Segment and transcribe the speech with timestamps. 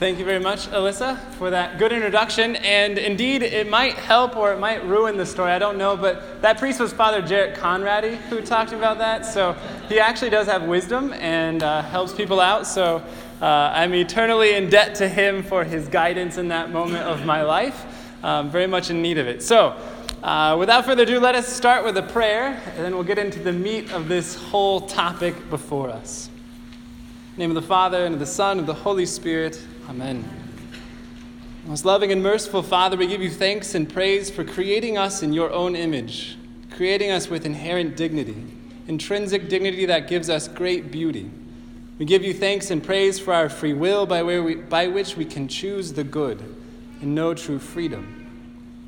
[0.00, 2.56] Thank you very much, Alyssa, for that good introduction.
[2.56, 5.52] And indeed, it might help or it might ruin the story.
[5.52, 9.24] I don't know, but that priest was Father Jarrett Conrady who talked about that.
[9.24, 9.56] So
[9.88, 12.66] he actually does have wisdom and uh, helps people out.
[12.66, 13.04] So
[13.40, 17.42] uh, I'm eternally in debt to him for his guidance in that moment of my
[17.42, 17.86] life.
[18.24, 19.44] Um, very much in need of it.
[19.44, 19.76] So,
[20.24, 23.38] uh, without further ado, let us start with a prayer, and then we'll get into
[23.38, 26.30] the meat of this whole topic before us.
[27.36, 29.62] name of the Father, and of the Son, and of the Holy Spirit.
[29.88, 30.24] Amen.
[31.66, 35.34] Most loving and merciful Father, we give you thanks and praise for creating us in
[35.34, 36.38] your own image,
[36.70, 38.46] creating us with inherent dignity,
[38.88, 41.30] intrinsic dignity that gives us great beauty.
[41.98, 45.26] We give you thanks and praise for our free will by, we, by which we
[45.26, 46.40] can choose the good
[47.02, 48.20] and know true freedom.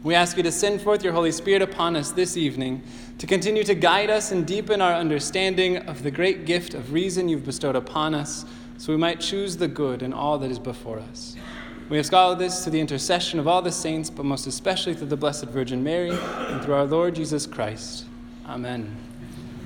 [0.02, 2.82] We ask you to send forth your Holy Spirit upon us this evening
[3.18, 7.28] to continue to guide us and deepen our understanding of the great gift of reason
[7.28, 8.46] you've bestowed upon us
[8.78, 11.36] so we might choose the good in all that is before us.
[11.88, 15.06] We ask all this through the intercession of all the saints, but most especially through
[15.06, 18.06] the Blessed Virgin Mary and through our Lord Jesus Christ.
[18.46, 18.96] Amen.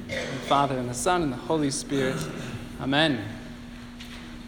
[0.07, 0.15] The
[0.47, 2.17] Father, and the Son, and the Holy Spirit.
[2.81, 3.25] Amen.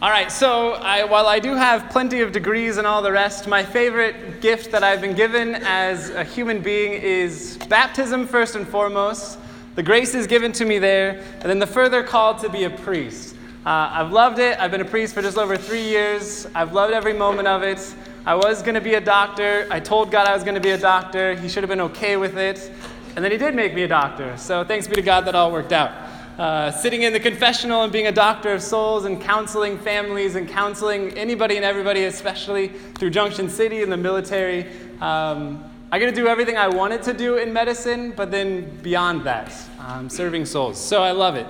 [0.03, 3.47] All right, so I, while I do have plenty of degrees and all the rest,
[3.47, 8.67] my favorite gift that I've been given as a human being is baptism, first and
[8.67, 9.39] foremost.
[9.75, 12.69] The grace is given to me there, and then the further call to be a
[12.69, 13.32] priest.
[13.65, 14.59] Uh, I've loved it.
[14.59, 16.45] I've been a priest for just over three years.
[16.53, 17.95] I've loved every moment of it.
[18.25, 19.67] I was going to be a doctor.
[19.71, 21.33] I told God I was going to be a doctor.
[21.35, 22.69] He should have been okay with it.
[23.15, 24.35] And then He did make me a doctor.
[24.35, 25.91] So thanks be to God that all worked out.
[26.37, 30.49] Uh, sitting in the confessional and being a doctor of souls and counseling families and
[30.49, 34.67] counseling anybody and everybody, especially through Junction City and the military.
[34.99, 39.23] Um, I get to do everything I wanted to do in medicine, but then beyond
[39.23, 40.77] that, um, serving souls.
[40.77, 41.47] So I love it.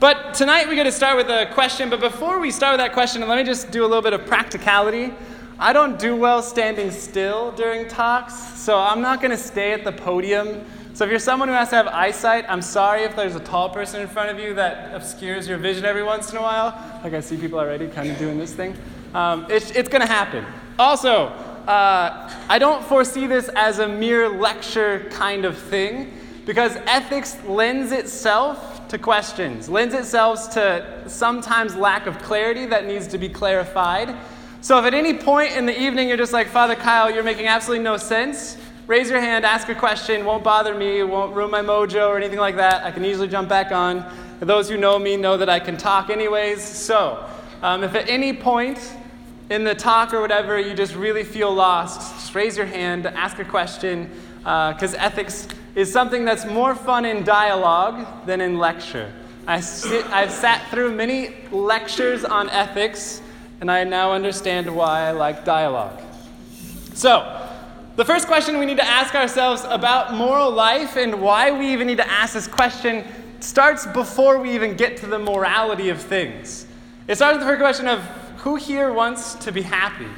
[0.00, 1.90] But tonight we're going to start with a question.
[1.90, 4.26] But before we start with that question, let me just do a little bit of
[4.26, 5.12] practicality.
[5.58, 9.82] I don't do well standing still during talks, so I'm not going to stay at
[9.82, 10.64] the podium.
[10.94, 13.70] So if you're someone who has to have eyesight, I'm sorry if there's a tall
[13.70, 17.00] person in front of you that obscures your vision every once in a while.
[17.02, 18.76] Like I see people already kind of doing this thing.
[19.14, 20.46] Um, it's it's going to happen.
[20.78, 21.26] Also,
[21.66, 26.12] uh, I don't foresee this as a mere lecture kind of thing
[26.46, 33.06] because ethics lends itself to questions, lends itself to sometimes lack of clarity that needs
[33.08, 34.14] to be clarified.
[34.60, 37.46] So if at any point in the evening you're just like, Father Kyle, you're making
[37.46, 38.56] absolutely no sense,
[38.86, 42.38] raise your hand, ask a question, won't bother me, won't ruin my mojo or anything
[42.38, 42.84] like that.
[42.84, 44.04] I can easily jump back on.
[44.40, 46.62] Those who know me know that I can talk anyways.
[46.62, 47.24] So
[47.62, 48.78] um, if at any point
[49.50, 53.38] in the talk or whatever you just really feel lost, just raise your hand, ask
[53.38, 54.10] a question,
[54.48, 59.12] because uh, ethics is something that's more fun in dialogue than in lecture.
[59.46, 63.20] I sit, I've sat through many lectures on ethics,
[63.60, 66.00] and I now understand why I like dialogue.
[66.94, 67.46] So,
[67.96, 71.86] the first question we need to ask ourselves about moral life and why we even
[71.86, 73.04] need to ask this question
[73.40, 76.66] starts before we even get to the morality of things.
[77.06, 78.00] It starts with the first question of
[78.38, 80.08] who here wants to be happy?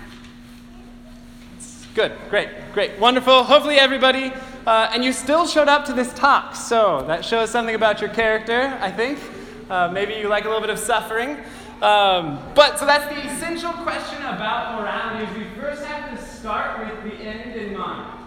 [1.95, 3.43] Good, great, great, wonderful.
[3.43, 4.33] Hopefully, everybody
[4.67, 8.11] uh, and you still showed up to this talk, so that shows something about your
[8.11, 9.19] character, I think.
[9.69, 11.39] Uh, maybe you like a little bit of suffering.
[11.83, 16.79] Um, but so that's the essential question about morality is we first have to start
[16.79, 18.19] with the end in mind.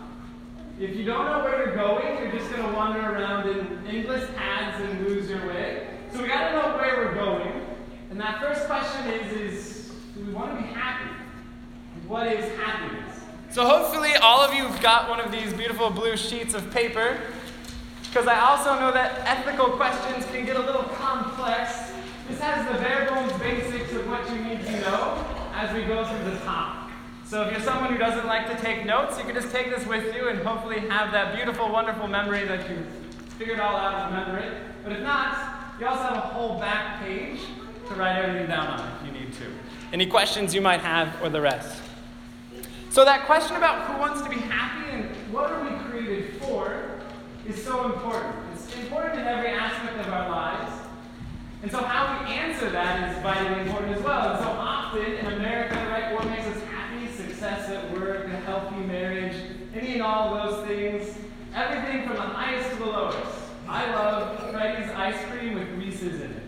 [0.79, 4.27] If you don't know where you're going, you're just going to wander around in endless
[4.35, 5.87] paths and lose your way.
[6.11, 7.61] So we got to know where we're going.
[8.09, 11.13] And that first question is, is do we want to be happy?
[12.07, 13.02] What is happiness?
[13.53, 17.19] So hopefully all of you have got one of these beautiful blue sheets of paper,
[18.01, 21.91] because I also know that ethical questions can get a little complex.
[22.27, 26.03] This has the bare bones basics of what you need to know as we go
[26.03, 26.89] through the top.
[27.25, 29.85] So if you're someone who doesn't like to take notes, you can just take this
[29.85, 32.83] with you and hopefully have that beautiful, wonderful memory that you
[33.37, 34.63] figured all out and remember it.
[34.83, 37.39] But if not, you also have a whole back page
[37.87, 39.45] to write everything down on if you need to.
[39.91, 41.82] Any questions you might have or the rest.
[42.93, 46.99] So, that question about who wants to be happy and what are we created for
[47.47, 48.35] is so important.
[48.53, 50.79] It's important in every aspect of our lives.
[51.63, 54.33] And so, how we answer that is vitally important as well.
[54.35, 57.11] And so, often in America, right, what makes us happy?
[57.13, 59.37] Success at work, a healthy marriage,
[59.73, 61.17] any and all of those things.
[61.55, 63.41] Everything from the highest to the lowest.
[63.67, 66.43] I love Freddy's ice cream with Reese's in it.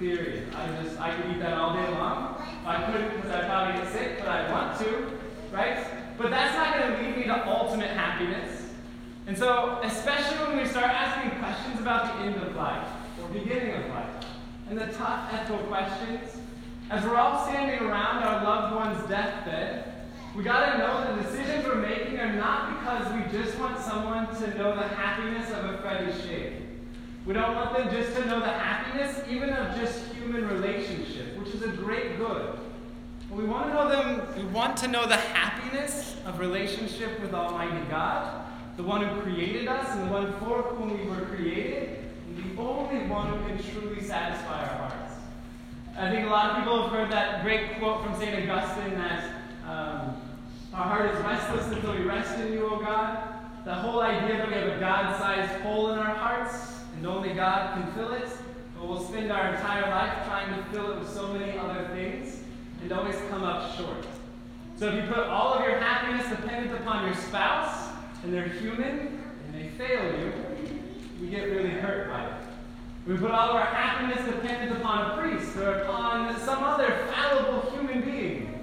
[0.00, 0.52] Period.
[0.56, 2.42] I just, I could eat that all day long.
[2.66, 5.23] I couldn't because I'd probably get sick, but I want to
[5.54, 5.86] right?
[6.18, 8.70] But that's not going to lead me to ultimate happiness.
[9.26, 12.86] And so, especially when we start asking questions about the end of life
[13.22, 14.26] or beginning of life,
[14.68, 16.36] and the tough ethical questions,
[16.90, 19.92] as we're all standing around our loved ones' deathbed,
[20.36, 24.26] we got to know the decisions we're making are not because we just want someone
[24.34, 26.54] to know the happiness of a Freddy shake.
[27.24, 31.54] We don't want them just to know the happiness, even of just human relationship, which
[31.54, 32.58] is a great good.
[33.34, 37.34] But we want to know them, we want to know the happiness of relationship with
[37.34, 38.46] Almighty God,
[38.76, 41.98] the one who created us and the one for whom we were created,
[42.28, 45.14] and the only one who can truly satisfy our hearts.
[45.98, 48.48] I think a lot of people have heard that great quote from St.
[48.48, 49.24] Augustine that
[49.66, 50.16] um,
[50.72, 53.34] our heart is restless until we rest in you, O God.
[53.64, 57.34] The whole idea that we have a God sized hole in our hearts and only
[57.34, 58.28] God can fill it,
[58.76, 62.43] but we'll spend our entire life trying to fill it with so many other things
[62.84, 64.06] and always come up short.
[64.76, 67.88] So if you put all of your happiness dependent upon your spouse,
[68.22, 70.32] and they're human, and they fail you,
[71.18, 72.32] we get really hurt by it.
[73.06, 77.70] We put all of our happiness dependent upon a priest or upon some other fallible
[77.70, 78.62] human being.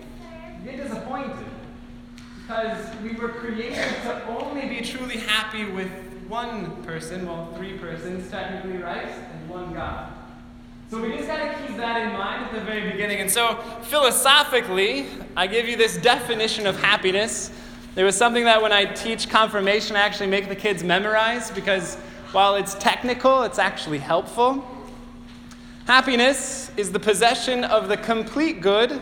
[0.59, 1.47] We get disappointed
[2.41, 5.89] because we were created to only be truly happy with
[6.27, 9.07] one person, well, three persons technically, right?
[9.07, 10.13] And one God.
[10.91, 13.21] So we just got to keep that in mind at the very beginning.
[13.21, 15.05] And so, philosophically,
[15.37, 17.49] I give you this definition of happiness.
[17.95, 21.95] There was something that when I teach confirmation, I actually make the kids memorize because
[22.33, 24.67] while it's technical, it's actually helpful.
[25.85, 29.01] Happiness is the possession of the complete good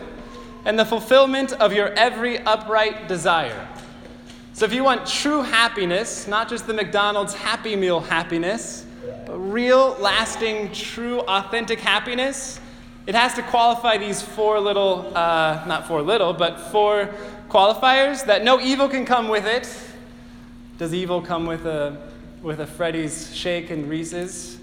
[0.66, 3.66] and the fulfillment of your every upright desire.
[4.52, 8.86] So, if you want true happiness, not just the McDonald's Happy Meal happiness,
[9.36, 12.60] real, lasting, true, authentic happiness,
[13.06, 17.10] it has to qualify these four little, uh, not four little, but four
[17.48, 19.68] qualifiers that no evil can come with it.
[20.78, 22.00] Does evil come with a,
[22.42, 24.58] with a Freddy's shake and Reese's?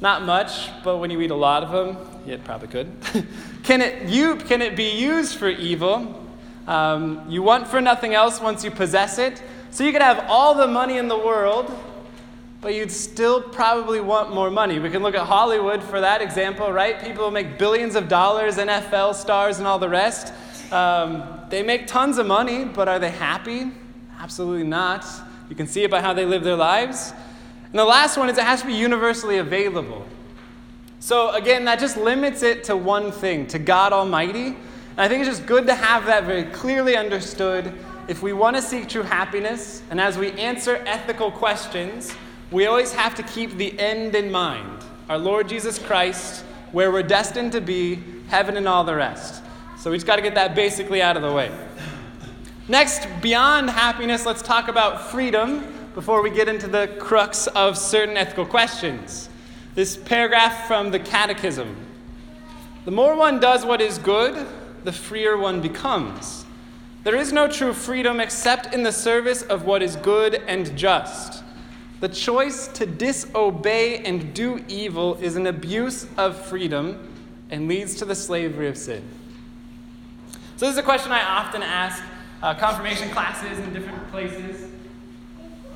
[0.00, 2.92] Not much, but when you eat a lot of them, it probably could.
[3.64, 6.24] can, it, you, can it be used for evil?
[6.68, 9.42] Um, you want for nothing else once you possess it.
[9.70, 11.70] So you could have all the money in the world,
[12.68, 14.78] but you'd still probably want more money.
[14.78, 17.02] We can look at Hollywood for that example, right?
[17.02, 20.34] People make billions of dollars, NFL stars, and all the rest.
[20.70, 23.70] Um, they make tons of money, but are they happy?
[24.20, 25.06] Absolutely not.
[25.48, 27.14] You can see it by how they live their lives.
[27.70, 30.04] And the last one is it has to be universally available.
[31.00, 34.48] So, again, that just limits it to one thing, to God Almighty.
[34.48, 37.72] And I think it's just good to have that very clearly understood.
[38.08, 42.14] If we want to seek true happiness, and as we answer ethical questions,
[42.50, 47.02] we always have to keep the end in mind our Lord Jesus Christ, where we're
[47.02, 47.98] destined to be,
[48.28, 49.42] heaven, and all the rest.
[49.78, 51.50] So we just got to get that basically out of the way.
[52.68, 55.64] Next, beyond happiness, let's talk about freedom
[55.94, 59.30] before we get into the crux of certain ethical questions.
[59.74, 61.74] This paragraph from the Catechism
[62.84, 64.46] The more one does what is good,
[64.84, 66.44] the freer one becomes.
[67.04, 71.37] There is no true freedom except in the service of what is good and just.
[72.00, 77.12] The choice to disobey and do evil is an abuse of freedom
[77.50, 79.02] and leads to the slavery of sin.
[80.56, 82.02] So, this is a question I often ask
[82.42, 84.70] uh, confirmation classes in different places.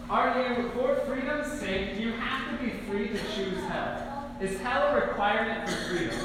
[0.09, 4.31] Are you, for freedom's sake, do you have to be free to choose hell?
[4.41, 6.19] Is hell a requirement for freedom?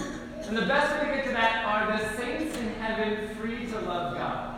[0.48, 3.80] And the best way to get to that are the saints in heaven free to
[3.80, 4.57] love God?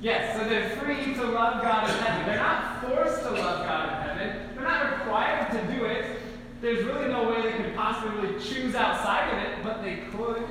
[0.00, 2.26] Yes, so they're free to love God in heaven.
[2.26, 4.48] They're not forced to love God in heaven.
[4.54, 6.20] They're not required to do it.
[6.62, 10.42] There's really no way they could possibly choose outside of it, but they could.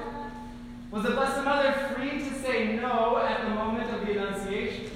[0.92, 4.92] Was the Blessed Mother free to say no at the moment of the Annunciation?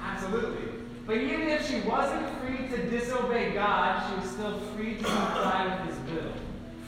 [0.00, 0.68] Absolutely.
[1.04, 5.84] But even if she wasn't free to disobey God, she was still free to comply
[5.86, 6.32] with His will.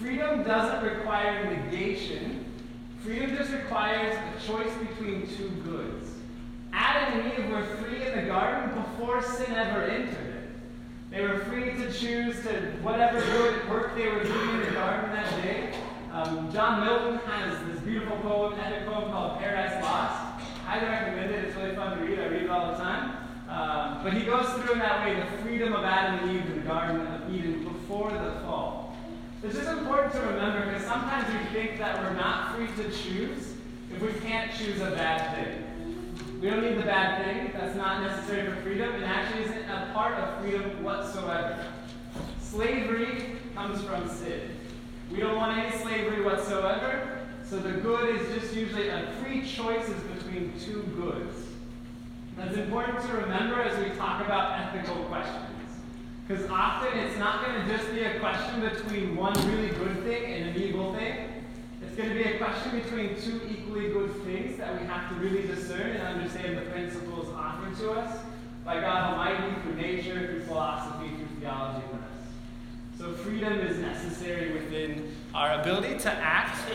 [0.01, 2.45] Freedom doesn't require negation.
[3.03, 5.98] Freedom just requires a choice between two goods.
[6.73, 10.51] Adam and Eve were free in the garden before sin ever entered it.
[11.11, 15.11] They were free to choose to whatever good work they were doing in the garden
[15.13, 15.75] that day
[16.19, 20.43] um, John Milton has this beautiful poem, epic poem called Paradise Lost.
[20.65, 21.45] Highly recommend it.
[21.45, 22.19] It's really fun to read.
[22.19, 23.17] I read it all the time.
[23.49, 26.57] Um, but he goes through in that way the freedom of Adam and Eve in
[26.57, 28.97] the Garden of Eden before the fall.
[29.43, 33.55] It's just important to remember because sometimes we think that we're not free to choose
[33.95, 35.65] if we can't choose a bad thing.
[36.41, 37.51] We don't need the bad thing.
[37.53, 41.65] That's not necessary for freedom and actually isn't a part of freedom whatsoever.
[42.41, 44.51] Slavery comes from sin.
[45.11, 47.27] We don't want any slavery whatsoever.
[47.45, 51.35] So the good is just usually a free choices between two goods.
[52.37, 55.45] That's important to remember as we talk about ethical questions.
[56.27, 60.35] Because often it's not going to just be a question between one really good thing
[60.35, 61.28] and an evil thing.
[61.99, 65.45] Going to be a question between two equally good things that we have to really
[65.49, 68.21] discern and understand the principles offered to us
[68.65, 72.99] by God Almighty through nature, through philosophy, through theology and us.
[72.99, 76.71] So freedom is necessary within our ability to act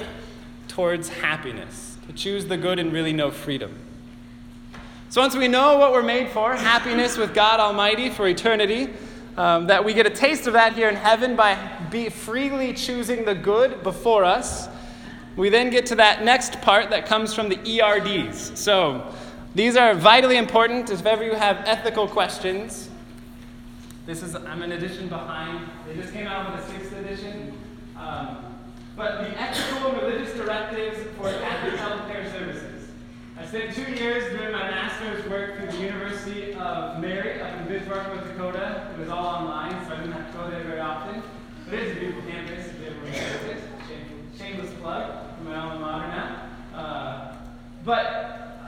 [0.68, 3.74] towards happiness, to choose the good and really know freedom.
[5.08, 8.90] So once we know what we're made for, happiness with God Almighty for eternity,
[9.38, 11.58] um, that we get a taste of that here in heaven by
[11.90, 14.68] be freely choosing the good before us.
[15.36, 18.58] We then get to that next part that comes from the ERDs.
[18.58, 19.14] So
[19.56, 22.90] these are vitally important if ever you have ethical questions.
[24.06, 25.70] This is, I'm an edition behind.
[25.88, 27.54] They just came out with a sixth edition.
[27.98, 28.38] Um,
[28.96, 32.90] but the ethical and religious directives for Catholic healthcare services.
[33.40, 37.68] I spent two years doing my master's work through the University of Mary up in
[37.68, 38.88] Bismarck, North Dakota.
[38.94, 41.24] It was all online, so I didn't have to go there very often.
[41.66, 43.73] But it is a beautiful campus if you ever want to visit.
[44.54, 46.78] Shameless plug for my alma mater now.
[46.78, 47.36] Uh,
[47.84, 48.60] but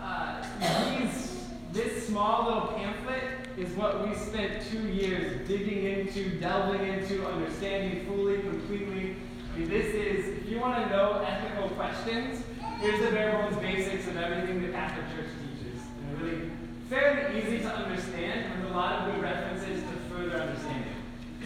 [0.60, 3.24] these, this small little pamphlet
[3.56, 9.15] is what we spent two years digging into, delving into, understanding fully, completely.
[9.54, 12.44] I mean, this is, if you want to know ethical questions,
[12.80, 15.82] here's the bare bones basics of everything the Catholic Church teaches.
[16.01, 16.50] And really
[16.89, 20.85] fairly easy to understand with a lot of good references to further understanding.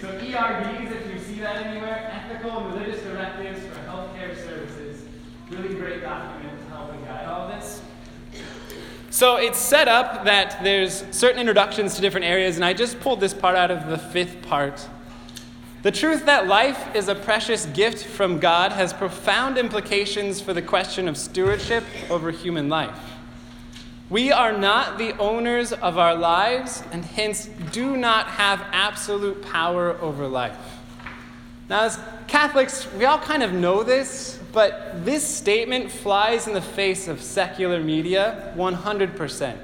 [0.01, 5.03] So ERDs, if you see that anywhere, ethical and religious directives for healthcare services,
[5.50, 7.82] really great document to help and guide all this.
[9.10, 13.20] So it's set up that there's certain introductions to different areas, and I just pulled
[13.20, 14.88] this part out of the fifth part.
[15.82, 20.62] The truth that life is a precious gift from God has profound implications for the
[20.62, 22.98] question of stewardship over human life.
[24.10, 29.96] We are not the owners of our lives, and hence do not have absolute power
[30.01, 30.58] over life.
[31.70, 36.62] Now, as Catholics, we all kind of know this, but this statement flies in the
[36.62, 39.58] face of secular media 100%.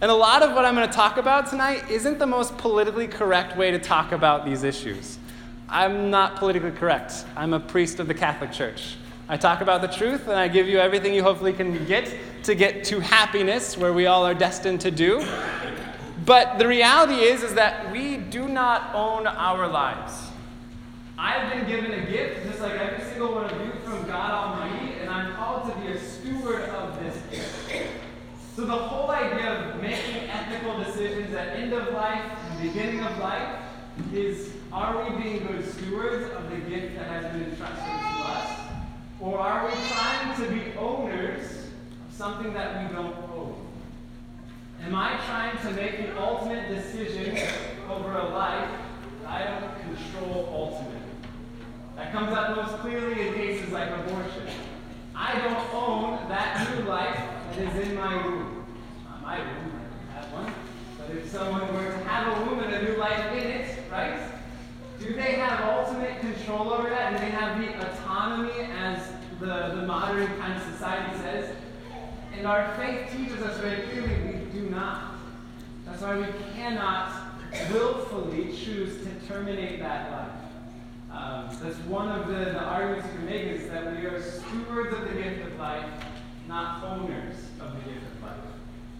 [0.00, 3.06] And a lot of what I'm going to talk about tonight isn't the most politically
[3.06, 5.18] correct way to talk about these issues.
[5.68, 7.24] I'm not politically correct.
[7.36, 8.96] I'm a priest of the Catholic Church.
[9.30, 12.56] I talk about the truth and I give you everything you hopefully can get to
[12.56, 15.24] get to happiness where we all are destined to do.
[16.26, 20.30] But the reality is is that we do not own our lives.
[21.16, 24.94] I've been given a gift, just like every single one of you, from God Almighty,
[25.00, 27.88] and I'm called to be a steward of this gift.
[28.56, 33.16] So the whole idea of making ethical decisions at end of life and beginning of
[33.20, 33.60] life
[34.12, 38.69] is are we being good stewards of the gift that has been entrusted to us?
[39.20, 43.66] Or are we trying to be owners of something that we don't own?
[44.82, 47.36] Am I trying to make the ultimate decision
[47.90, 48.70] over a life
[49.22, 51.00] that I don't control ultimately?
[51.96, 54.48] That comes up most clearly in cases like abortion.
[55.14, 58.64] I don't own that new life that is in my womb.
[59.04, 59.80] Not my womb,
[60.14, 60.54] have one.
[60.96, 64.18] But if someone were to have a womb and a new life in it, right?
[65.10, 67.10] Do they have ultimate control over that?
[67.10, 69.08] Do they have the autonomy as
[69.40, 71.52] the, the modern kind of society says?
[72.38, 75.14] And our faith teaches us very clearly we do not.
[75.84, 77.10] That's why we cannot
[77.72, 80.30] willfully choose to terminate that life.
[81.10, 84.94] Um, that's one of the, the arguments you can make is that we are stewards
[84.94, 85.90] of the gift of life,
[86.46, 88.36] not owners of the gift of life.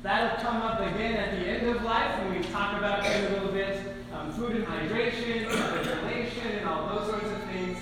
[0.03, 3.35] That'll come up again at the end of life when we talk about it a
[3.35, 3.90] little bit
[4.21, 7.79] um, food and hydration, ventilation, and all those sorts of things.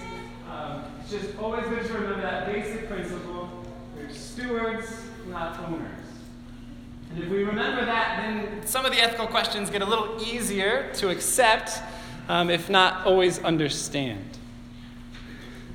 [0.50, 3.50] Um, it's just always good to remember that basic principle.
[3.96, 6.04] We're stewards, not owners.
[7.10, 10.90] And if we remember that, then some of the ethical questions get a little easier
[10.94, 11.82] to accept
[12.28, 14.24] um, if not always understand.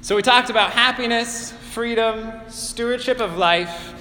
[0.01, 3.93] So we talked about happiness, freedom, stewardship of life.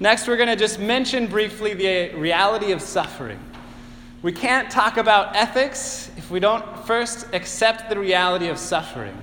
[0.00, 3.38] Next, we're going to just mention briefly the reality of suffering.
[4.24, 9.14] We can't talk about ethics if we don't first accept the reality of suffering.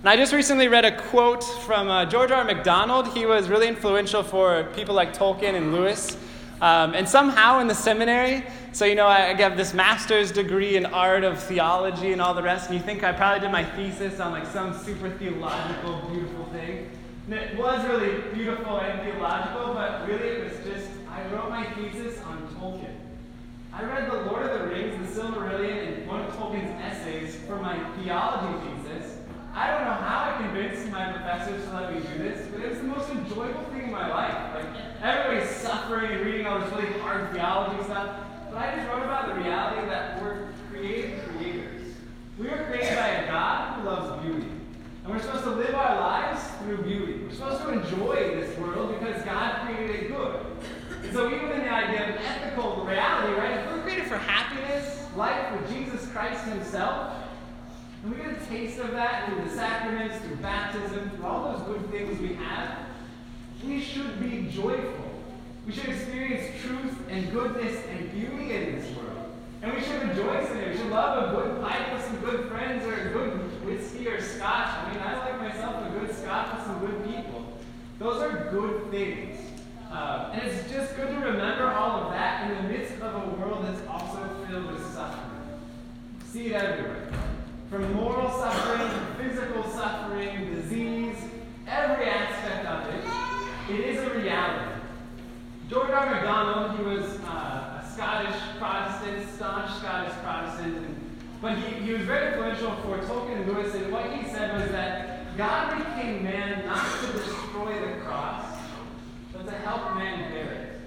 [0.00, 2.42] And I just recently read a quote from uh, George R.
[2.42, 3.08] MacDonald.
[3.08, 6.16] He was really influential for people like Tolkien and Lewis.
[6.62, 10.86] Um, and somehow in the seminary, so, you know, I have this master's degree in
[10.86, 14.20] art of theology and all the rest, and you think I probably did my thesis
[14.20, 16.88] on like some super theological, beautiful thing.
[17.26, 21.66] And it was really beautiful and theological, but really it was just, I wrote my
[21.74, 22.95] thesis on Tolkien.
[23.76, 27.56] I read The Lord of the Rings, The Silmarillion, and one of Tolkien's essays for
[27.56, 29.18] my theology thesis.
[29.52, 32.70] I don't know how I convinced my professors to let me do this, but it
[32.70, 34.54] was the most enjoyable thing in my life.
[34.54, 34.64] Like,
[35.02, 38.16] everybody's suffering and reading all this really hard theology stuff.
[38.50, 41.96] But I just wrote about the reality that we're created creators.
[42.38, 44.52] We were created by a God who loves beauty.
[45.04, 47.24] And we're supposed to live our lives through beauty.
[47.24, 50.46] We're supposed to enjoy this world because God created it good.
[51.02, 55.06] And so even in the idea of ethical reality, right, if we're created for happiness,
[55.16, 57.14] life with Jesus Christ himself,
[58.02, 61.62] and we get a taste of that through the sacraments, through baptism, through all those
[61.66, 62.78] good things we have,
[63.64, 65.04] we should be joyful.
[65.66, 69.32] We should experience truth and goodness and beauty in this world.
[69.62, 70.72] And we should rejoice in it.
[70.72, 74.20] We should love a good pipe with some good friends or a good whiskey or
[74.20, 74.68] scotch.
[74.68, 77.58] I mean, I like myself a good scotch with some good people.
[77.98, 79.35] Those are good things.
[79.90, 83.28] Uh, and it's just good to remember all of that in the midst of a
[83.36, 85.42] world that's also filled with suffering.
[86.24, 87.08] See it everywhere.
[87.70, 91.16] From moral suffering, to physical suffering, disease,
[91.66, 94.82] every aspect of it, it is a reality.
[95.68, 95.88] George.
[95.88, 102.02] MacDonald, he was uh, a Scottish Protestant, staunch Scottish Protestant, and, but he, he was
[102.02, 106.64] very influential for Tolkien and Lewis, and what he said was that God became man
[106.66, 108.45] not to destroy the cross,
[109.46, 110.80] to help bear it.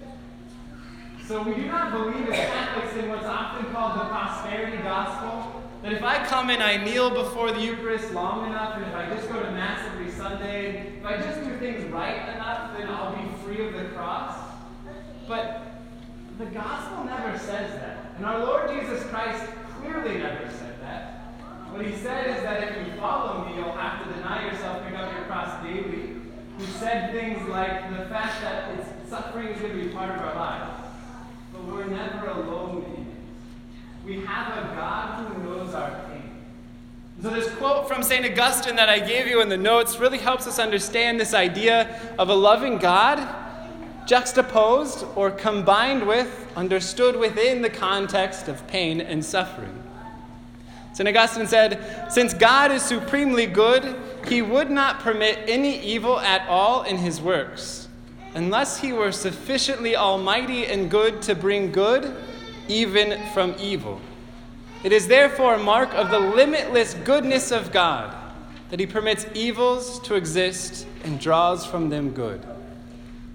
[1.25, 5.93] So we do not believe as Catholics in what's often called the prosperity gospel, that
[5.93, 9.29] if I come and I kneel before the Eucharist long enough, and if I just
[9.29, 13.29] go to Mass every Sunday, if I just do things right enough, then I'll be
[13.43, 14.35] free of the cross.
[15.27, 15.61] But
[16.37, 18.13] the gospel never says that.
[18.17, 19.45] And our Lord Jesus Christ
[19.79, 21.35] clearly never said that.
[21.71, 24.97] What he said is that if you follow me, you'll have to deny yourself, pick
[24.97, 26.18] up your cross daily.
[26.59, 30.21] He said things like the fact that it's, suffering is going to be part of
[30.21, 30.87] our lives.
[31.53, 33.07] But we're never alone in it.
[34.05, 36.29] We have a God who knows our pain.
[37.21, 38.25] So, this quote from St.
[38.25, 42.29] Augustine that I gave you in the notes really helps us understand this idea of
[42.29, 43.25] a loving God
[44.05, 49.83] juxtaposed or combined with, understood within the context of pain and suffering.
[50.93, 51.07] St.
[51.07, 53.95] Augustine said, Since God is supremely good,
[54.27, 57.87] he would not permit any evil at all in his works,
[58.33, 62.15] unless he were sufficiently almighty and good to bring good
[62.67, 63.99] even from evil.
[64.83, 68.15] It is therefore a mark of the limitless goodness of God
[68.69, 72.45] that he permits evils to exist and draws from them good.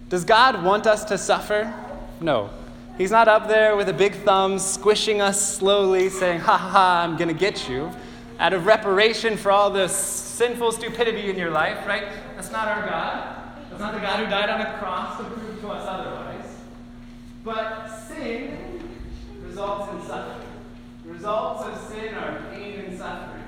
[0.08, 1.74] Does God want us to suffer?
[2.20, 2.50] No.
[2.96, 7.02] He's not up there with a big thumb squishing us slowly, saying, Ha ha ha,
[7.02, 7.90] I'm going to get you,
[8.38, 12.04] out of reparation for all the sinful stupidity in your life, right?
[12.36, 13.36] That's not our God.
[13.68, 16.56] That's not the God who died on a cross to prove to us otherwise.
[17.42, 18.88] But sin
[19.44, 20.48] results in suffering.
[21.04, 23.42] The results of sin are pain and suffering.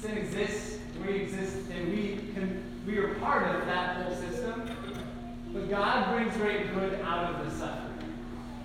[0.00, 4.62] Sin exists, we exist, and we, can, we are part of that whole system.
[5.52, 7.91] But God brings great good out of the suffering.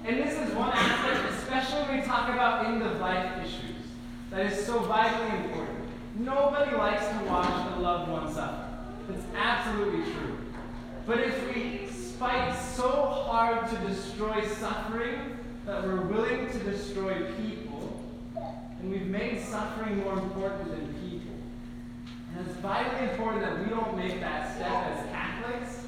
[0.07, 3.75] And this is one aspect, especially when we talk about end of life issues,
[4.31, 5.85] that is so vitally important.
[6.15, 8.69] Nobody likes to watch a loved one suffer.
[9.09, 10.37] It's absolutely true.
[11.05, 18.01] But if we fight so hard to destroy suffering that we're willing to destroy people,
[18.79, 21.35] and we've made suffering more important than people.
[22.33, 25.86] And it's vitally important that we don't make that step as Catholics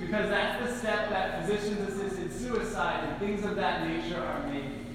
[0.00, 4.86] because that's the step that physicians assisted suicide and things of that nature are making.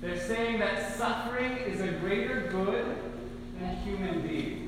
[0.00, 2.96] They're saying that suffering is a greater good
[3.58, 4.62] than a human being.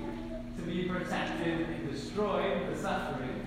[0.57, 3.47] To be protected and destroyed, the suffering,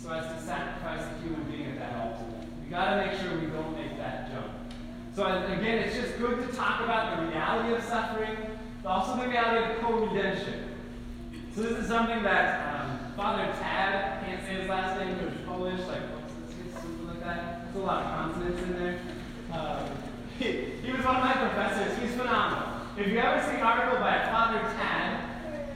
[0.00, 2.24] so as to sacrifice a human being at that altar.
[2.64, 4.46] We gotta make sure we don't make that jump.
[5.14, 8.36] So again, it's just good to talk about the reality of suffering,
[8.82, 10.68] but also the reality of co-redemption.
[11.54, 15.46] So this is something that um, Father Tad, can't say his last name because it's
[15.46, 16.02] Polish, like
[16.74, 17.72] something like that.
[17.72, 18.98] There's a lot of consonants in there.
[19.52, 19.88] Um,
[20.38, 20.44] he,
[20.84, 21.98] he was one of my professors.
[21.98, 22.68] He's phenomenal.
[22.98, 25.24] If you ever see an article by Father Tad,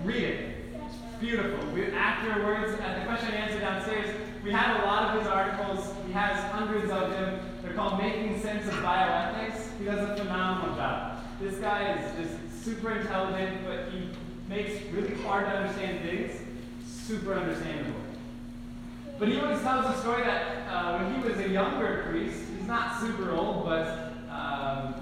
[0.05, 0.57] read it.
[0.75, 1.67] It's beautiful.
[1.71, 1.87] We,
[2.31, 4.14] afterwards, at the question and answer downstairs,
[4.45, 5.93] we have a lot of his articles.
[6.07, 7.40] He has hundreds of them.
[7.61, 9.77] They're called Making Sense of Bioethics.
[9.79, 11.25] He does a phenomenal job.
[11.40, 14.11] This guy is just super intelligent, but he
[14.49, 16.40] makes really hard to understand things
[16.87, 18.01] super understandable.
[19.19, 22.69] But he always tells a story that uh, when he was a younger priest, he's
[22.69, 24.95] not super old, but um,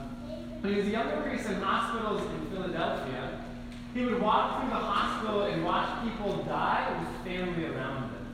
[0.61, 3.28] when he was a younger priest in hospitals in Philadelphia,
[3.95, 8.27] he would walk through the hospital and watch people die with family around them.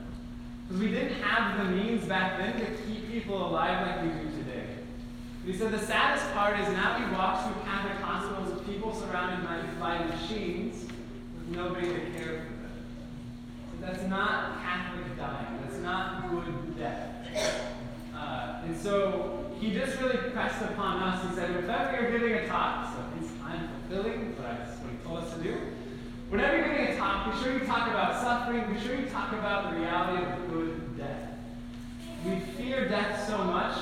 [0.67, 4.37] Because we didn't have the means back then to keep people alive like we do
[4.37, 4.67] today.
[5.47, 9.47] He said the saddest part is now we walk through Catholic hospitals with people surrounded
[9.79, 12.71] by, machines with nobody to care for them.
[13.81, 15.59] That's not Catholic dying.
[15.63, 17.11] That's not good death.
[18.17, 21.29] Uh, and so he just really pressed upon us.
[21.29, 23.01] He said, if ever you're giving a talk, so
[23.45, 24.74] I'm fulfilling what, I,
[25.05, 25.57] told us to do,
[26.31, 29.33] whenever you're giving a talk, be sure you talk about suffering, be sure you talk
[29.33, 31.31] about the reality of good death.
[32.25, 33.77] We fear death so much,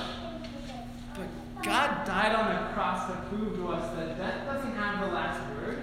[1.15, 5.15] but God died on the cross to prove to us that death doesn't have the
[5.15, 5.83] last word.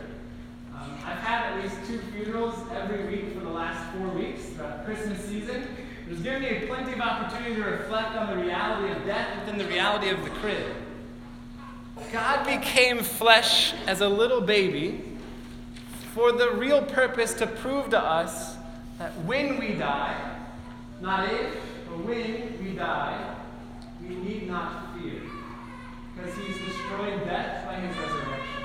[0.76, 4.86] Um, I've had at least two funerals every week for the last four weeks throughout
[4.86, 5.68] Christmas season.
[6.10, 9.68] Has given me plenty of opportunity to reflect on the reality of death within the
[9.68, 10.66] reality of the crib.
[12.12, 15.09] God became flesh as a little baby
[16.20, 18.58] for the real purpose to prove to us
[18.98, 20.36] that when we die,
[21.00, 21.56] not if,
[21.88, 23.36] but when we die,
[24.02, 25.22] we need not fear.
[26.14, 28.64] Because he's destroyed death by his resurrection.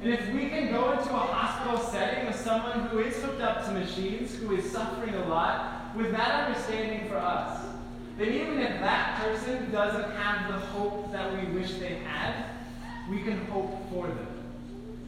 [0.00, 3.66] And if we can go into a hospital setting with someone who is hooked up
[3.66, 7.60] to machines, who is suffering a lot, with that understanding for us,
[8.16, 12.46] then even if that person doesn't have the hope that we wish they had,
[13.10, 14.33] we can hope for them.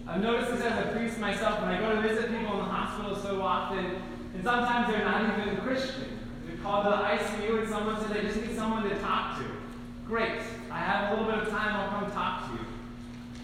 [0.09, 2.65] I've noticed this as a priest myself when I go to visit people in the
[2.65, 4.01] hospital so often,
[4.35, 6.21] and sometimes they're not even Christian.
[6.49, 9.45] They call the ICU and someone says they just need someone to talk to.
[10.07, 10.41] Great.
[10.71, 12.67] I have a little bit of time, I'll come talk to you.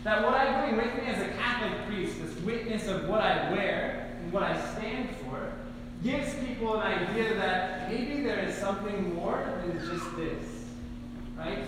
[0.04, 3.50] That what I bring with me as a Catholic priest, this witness of what I
[3.50, 5.52] wear and what I stand for,
[6.04, 10.64] gives people an idea that maybe there is something more than just this.
[11.36, 11.64] Right?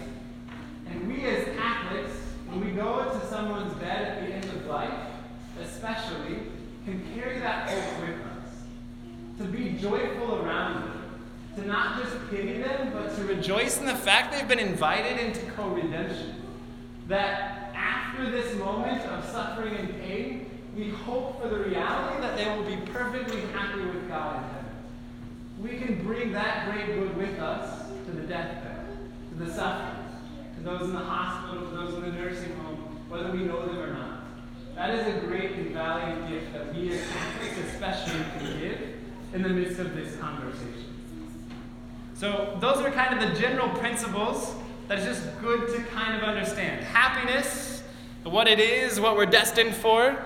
[0.88, 2.12] And we as Catholics
[2.54, 4.92] when we go into someone's bed at the end of life,
[5.60, 6.38] especially,
[6.84, 9.38] can carry that hope with us.
[9.38, 11.00] To be joyful around them.
[11.56, 15.50] To not just pity them, but to rejoice in the fact they've been invited into
[15.52, 16.34] co redemption.
[17.08, 22.46] That after this moment of suffering and pain, we hope for the reality that they
[22.56, 24.64] will be perfectly happy with God in heaven.
[25.60, 28.86] We can bring that great good with us to the deathbed,
[29.30, 30.03] to the suffering
[30.64, 33.92] those in the hospital, to those in the nursing home, whether we know them or
[33.92, 34.24] not.
[34.74, 38.78] That is a great and valiant gift that we as Catholics especially can give
[39.34, 40.84] in the midst of this conversation.
[42.14, 44.54] So those are kind of the general principles
[44.88, 46.84] that is just good to kind of understand.
[46.84, 47.82] Happiness,
[48.22, 50.16] what it is, what we're destined for.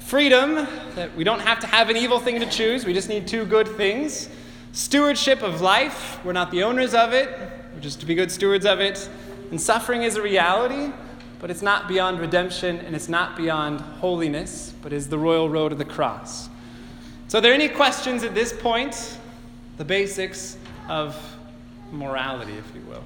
[0.00, 3.26] Freedom, that we don't have to have an evil thing to choose, we just need
[3.26, 4.28] two good things.
[4.72, 7.28] Stewardship of life, we're not the owners of it,
[7.74, 9.08] we're just to be good stewards of it.
[9.50, 10.92] And suffering is a reality,
[11.40, 15.72] but it's not beyond redemption and it's not beyond holiness, but is the royal road
[15.72, 16.48] of the cross.
[17.28, 19.18] So, are there any questions at this point?
[19.76, 20.56] The basics
[20.88, 21.16] of
[21.92, 23.04] morality, if you will.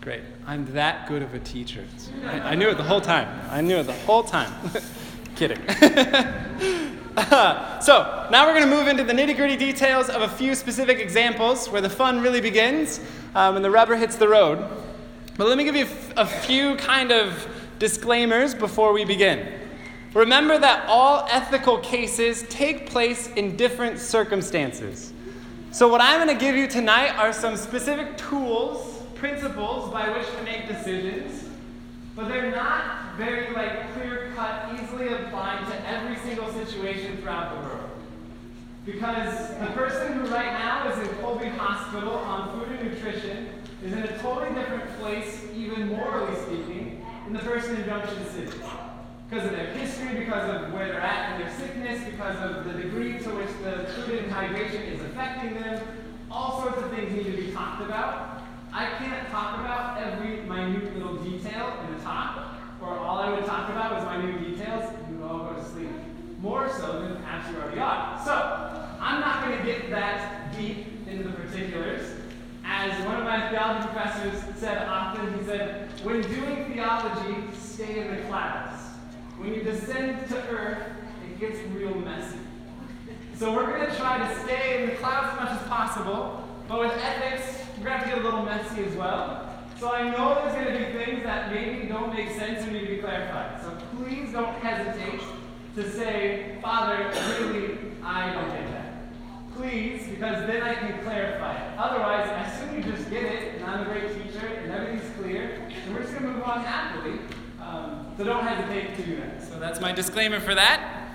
[0.00, 0.22] Great.
[0.46, 1.84] I'm that good of a teacher.
[2.24, 3.28] I, I knew it the whole time.
[3.50, 4.52] I knew it the whole time.
[5.36, 5.58] Kidding.
[7.80, 11.00] so, now we're going to move into the nitty gritty details of a few specific
[11.00, 13.00] examples where the fun really begins
[13.34, 14.64] um, and the rubber hits the road.
[15.36, 19.60] But let me give you a few kind of disclaimers before we begin.
[20.14, 25.12] Remember that all ethical cases take place in different circumstances.
[25.70, 30.26] So, what I'm going to give you tonight are some specific tools, principles by which
[30.36, 31.48] to make decisions,
[32.16, 37.68] but they're not very like clear cut, easily applying to every single situation throughout the
[37.68, 37.89] world.
[38.92, 43.48] Because the person who right now is in Colby Hospital on food and nutrition
[43.84, 48.58] is in a totally different place, even morally speaking, than the person in Junction City.
[49.28, 52.72] Because of their history, because of where they're at in their sickness, because of the
[52.82, 55.80] degree to which the food and hydration is affecting them,
[56.30, 58.42] all sorts of things need to be talked about.
[58.72, 63.46] I can't talk about every minute little detail in a talk, or all I would
[63.46, 65.90] talk about was minute details, and you all go to sleep
[66.40, 68.18] more so than perhaps you already are.
[68.24, 72.06] So, I'm not going to get that deep into the particulars.
[72.64, 78.14] As one of my theology professors said often, he said, when doing theology, stay in
[78.14, 78.82] the clouds.
[79.38, 80.86] When you descend to earth,
[81.24, 82.38] it gets real messy.
[83.36, 86.80] So we're going to try to stay in the clouds as much as possible, but
[86.80, 89.64] with ethics, we're going to get a little messy as well.
[89.78, 92.80] So I know there's going to be things that maybe don't make sense and need
[92.80, 93.62] to be clarified.
[93.62, 95.22] So please don't hesitate
[95.74, 97.10] to say, Father,
[97.40, 98.79] really, I don't get that.
[99.60, 101.78] Please, because then I can clarify it.
[101.78, 105.60] Otherwise, I assume you just get it, and I'm a great teacher, and everything's clear,
[105.84, 107.18] and we're just going to move on happily.
[107.60, 109.42] Um, so don't hesitate to do that.
[109.42, 111.10] So that's my disclaimer for that.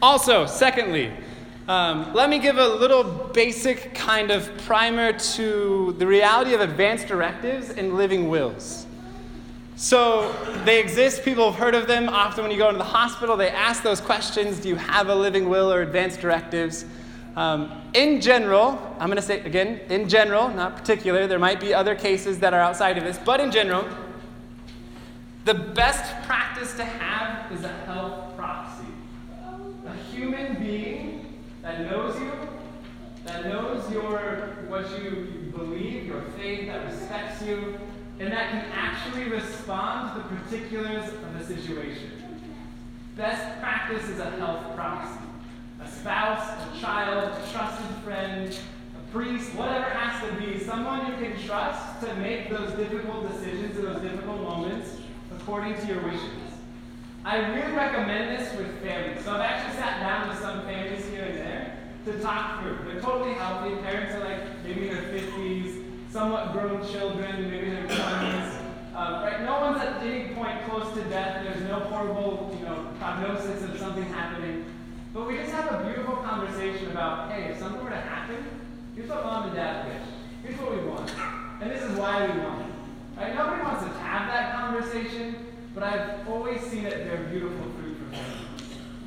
[0.00, 1.12] Also, secondly,
[1.68, 7.08] um, let me give a little basic kind of primer to the reality of advanced
[7.08, 8.86] directives and living wills.
[9.76, 10.32] So
[10.64, 12.08] they exist, people have heard of them.
[12.08, 15.14] Often when you go into the hospital, they ask those questions Do you have a
[15.14, 16.86] living will or advanced directives?
[17.36, 21.72] Um, in general, I'm going to say again, in general, not particular, there might be
[21.72, 23.86] other cases that are outside of this, but in general,
[25.44, 28.84] the best practice to have is a health proxy.
[29.86, 32.32] A human being that knows you,
[33.24, 37.78] that knows your what you believe, your faith, that respects you,
[38.18, 42.10] and that can actually respond to the particulars of the situation.
[43.16, 45.29] Best practice is a health proxy.
[45.82, 48.58] A spouse, a child, a trusted friend,
[48.96, 53.30] a priest, whatever it has to be, someone you can trust to make those difficult
[53.32, 54.96] decisions in those difficult moments
[55.34, 56.50] according to your wishes.
[57.24, 59.24] I really recommend this with families.
[59.24, 62.78] So I've actually sat down with some families here and there to talk through.
[62.86, 63.76] They're totally healthy.
[63.82, 68.56] Parents are like maybe in their 50s, somewhat grown children, maybe in their 20s.
[68.94, 69.42] Uh, right?
[69.42, 71.44] No one's at any point close to death.
[71.44, 74.64] There's no horrible, you know, prognosis of something happening.
[75.12, 78.36] But we just have a beautiful conversation about, hey, if something were to happen,
[78.94, 80.08] here's what mom and dad wish.
[80.44, 81.10] Here's what we want.
[81.60, 82.72] And this is why we want it.
[83.16, 83.34] Right?
[83.34, 85.34] Nobody wants to have that conversation,
[85.74, 88.46] but I've always seen it bear beautiful fruit for families.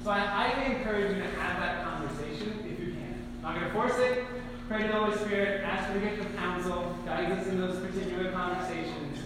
[0.04, 3.16] So I highly encourage you to have that conversation if you can.
[3.38, 4.26] I'm not going to force it.
[4.68, 8.32] Pray to the Holy Spirit, ask for the gift of counsel, guidance in those particular
[8.32, 9.20] conversations,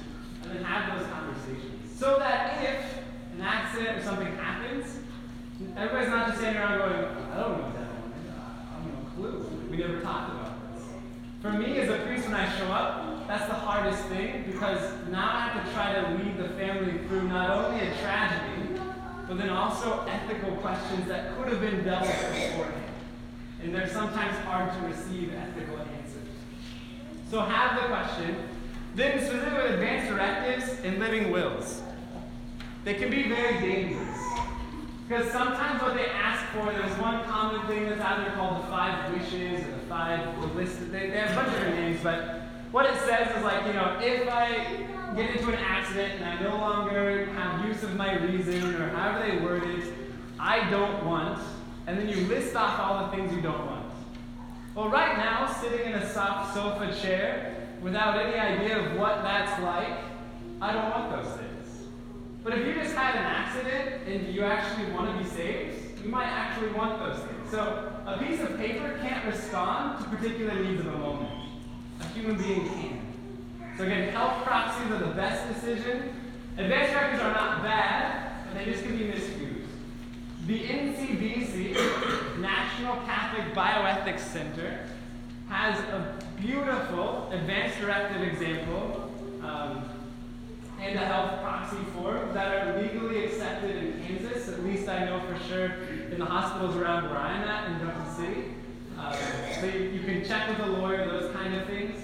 [0.43, 1.99] and then have those conversations.
[1.99, 4.99] So that if an accident or something happens,
[5.75, 8.13] everybody's not just sitting around going, I don't know that one.
[8.29, 9.67] I have no clue.
[9.69, 10.83] We never talked about this.
[11.41, 14.79] For me as a priest, when I show up, that's the hardest thing because
[15.11, 18.79] now I have to try to lead the family through not only a tragedy,
[19.27, 22.83] but then also ethical questions that could have been dealt with beforehand.
[23.61, 26.29] And they're sometimes hard to receive ethical answers.
[27.29, 28.37] So have the question.
[28.95, 31.81] Then specifically with advanced directives and living wills.
[32.85, 34.06] They can be very dangerous.
[35.07, 38.67] Because sometimes what they ask for, there's one common thing that's out there called the
[38.67, 40.91] five wishes or the five the list.
[40.91, 42.41] They, they have a bunch of different names, but
[42.71, 46.41] what it says is like, you know, if I get into an accident and I
[46.41, 49.93] no longer have use of my reason or however they word it,
[50.39, 51.39] I don't want,
[51.87, 53.85] and then you list off all the things you don't want.
[54.75, 59.61] Well, right now, sitting in a soft sofa chair without any idea of what that's
[59.63, 59.99] like,
[60.61, 61.46] I don't want those things.
[62.47, 66.09] But if you just had an accident and you actually want to be saved, you
[66.09, 67.51] might actually want those things.
[67.51, 71.29] So a piece of paper can't respond to particular needs of a moment.
[71.99, 73.01] A human being can.
[73.77, 76.13] So again, health proxies are the best decision.
[76.57, 79.67] Advanced directives are not bad, but they just can be misused.
[80.45, 84.87] The NCBC, National Catholic Bioethics Center,
[85.49, 89.11] has a beautiful advanced directive example
[89.43, 89.96] um,
[90.79, 94.47] and a health proxy form that are legally accepted in Kansas.
[94.47, 95.71] At least I know for sure
[96.11, 98.43] in the hospitals around where I'm at in Junction City.
[98.97, 99.15] Uh,
[99.59, 101.99] so you, you, can check with a lawyer, those kind of things.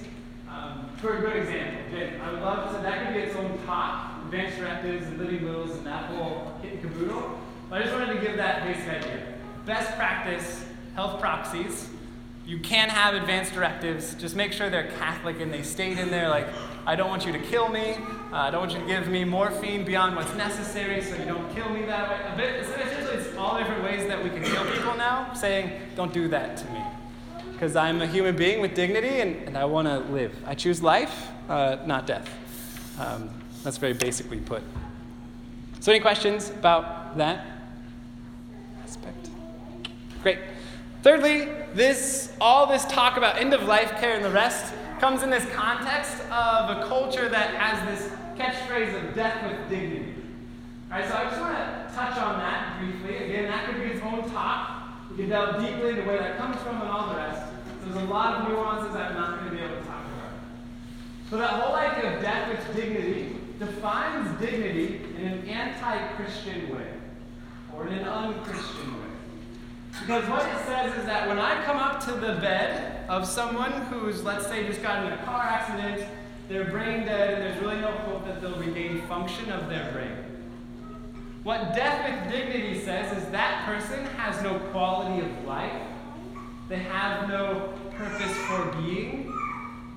[0.48, 4.24] Um, for a good example, I would love to, that could be its own talk,
[4.26, 7.40] advanced directives and living wills and that whole kit and caboodle.
[7.70, 9.34] But I just wanted to give that basic idea.
[9.66, 11.90] Best practice, health proxies.
[12.46, 14.16] You can have advanced directives.
[14.16, 16.48] Just make sure they're Catholic and they state in there, like,
[16.86, 17.94] I don't want you to kill me.
[18.32, 21.54] Uh, I don't want you to give me morphine beyond what's necessary so you don't
[21.56, 22.60] kill me that way.
[22.60, 26.58] Essentially, it's all different ways that we can kill people now, saying, don't do that
[26.58, 26.84] to me.
[27.54, 30.36] Because I'm a human being with dignity and, and I want to live.
[30.46, 32.30] I choose life, uh, not death.
[33.00, 33.30] Um,
[33.64, 34.64] that's very basically put.
[35.80, 37.46] So, any questions about that
[38.84, 39.30] aspect?
[40.22, 40.40] Great.
[41.04, 45.30] Thirdly, this all this talk about end of life care and the rest comes in
[45.30, 50.16] this context of a culture that has this catchphrase of death with dignity.
[50.90, 53.18] All right, so I just want to touch on that briefly.
[53.18, 54.94] Again, that could be its own talk.
[55.12, 57.52] We can delve deeply into where that comes from and all the rest.
[57.84, 60.32] There's a lot of nuances I'm not going to be able to talk about.
[61.30, 66.88] So that whole idea of death with dignity defines dignity in an anti-Christian way,
[67.76, 69.13] or in an unchristian way.
[70.00, 73.72] Because what it says is that when I come up to the bed of someone
[73.88, 76.06] who's, let's say, just got in a car accident,
[76.50, 80.18] they're brain dead, and there's really no hope that they'll regain function of their brain.
[81.44, 85.82] What death with dignity says is that person has no quality of life,
[86.70, 89.32] they have no purpose for being.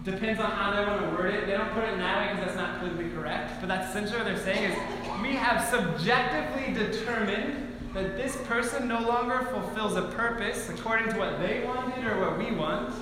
[0.04, 1.46] Depends on how they want to word it.
[1.46, 3.54] They don't put it in that way because that's not politically correct.
[3.60, 4.78] But that's essentially what they're saying is
[5.20, 7.65] we have subjectively determined
[7.96, 12.36] that this person no longer fulfills a purpose according to what they wanted or what
[12.36, 12.94] we want.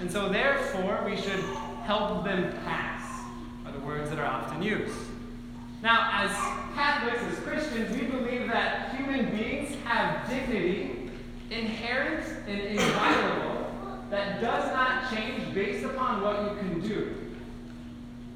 [0.00, 1.44] And so, therefore, we should
[1.84, 3.26] help them pass,
[3.66, 4.96] are the words that are often used.
[5.82, 6.30] Now, as
[6.74, 11.10] Catholics, as Christians, we believe that human beings have dignity,
[11.50, 13.66] inherent and inviolable,
[14.08, 17.14] that does not change based upon what you can do.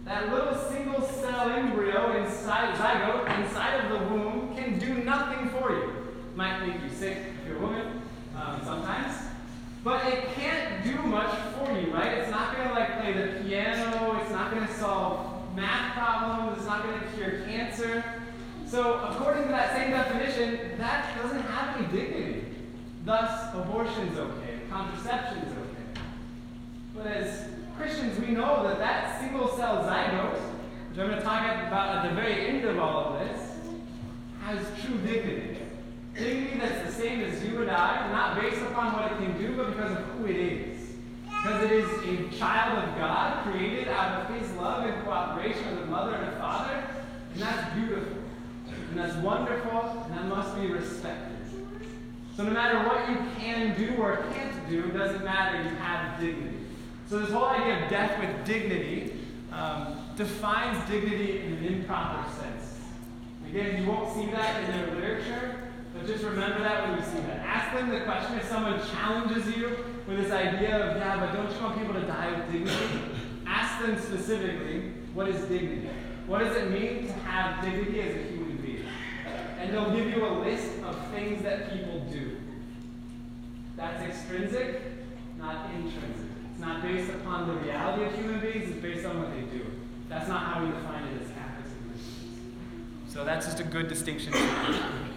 [0.05, 5.71] That little single cell embryo inside zygote inside of the womb can do nothing for
[5.71, 5.92] you
[6.43, 8.03] might make you sick if you're a woman
[8.37, 9.15] um, sometimes.
[9.85, 12.19] but it can't do much for you, right?
[12.19, 14.19] It's not going to like play the piano.
[14.21, 16.59] It's not going to solve math problems.
[16.59, 18.03] It's not going to cure cancer.
[18.67, 22.45] So, according to that same definition, that doesn't have any dignity.
[23.05, 26.01] Thus, abortion's okay, contraception's okay.
[26.97, 30.41] But as Christians, we know that that single cell zygote,
[30.91, 33.53] which I'm going to talk about at the very end of all of this,
[34.45, 35.52] has true dignity.
[36.15, 39.57] Dignity that's the same as you and I, not based upon what it can do,
[39.57, 40.91] but because of who it is.
[41.25, 45.85] Because it is a child of God, created out of His love and cooperation with
[45.85, 46.85] a mother and a father,
[47.33, 48.19] and that's beautiful.
[48.91, 51.39] And that's wonderful, and that must be respected.
[52.37, 56.19] So no matter what you can do or can't do, it doesn't matter, you have
[56.19, 56.59] dignity.
[57.09, 59.21] So this whole idea of death with dignity
[59.53, 62.79] um, defines dignity in an improper sense.
[63.49, 65.72] Again, you won't see that in their literature,
[66.07, 67.45] just remember that when you see that.
[67.47, 71.51] Ask them the question if someone challenges you with this idea of, yeah, but don't
[71.53, 73.01] you want people to die with dignity?
[73.47, 75.89] Ask them specifically, what is dignity?
[76.27, 78.87] What does it mean to have dignity as a human being?
[79.59, 82.37] And they'll give you a list of things that people do.
[83.77, 84.83] That's extrinsic,
[85.39, 86.31] not intrinsic.
[86.51, 89.67] It's not based upon the reality of human beings, it's based on what they do.
[90.09, 92.29] That's not how we define it as Christians.
[93.09, 94.33] So that's just a good distinction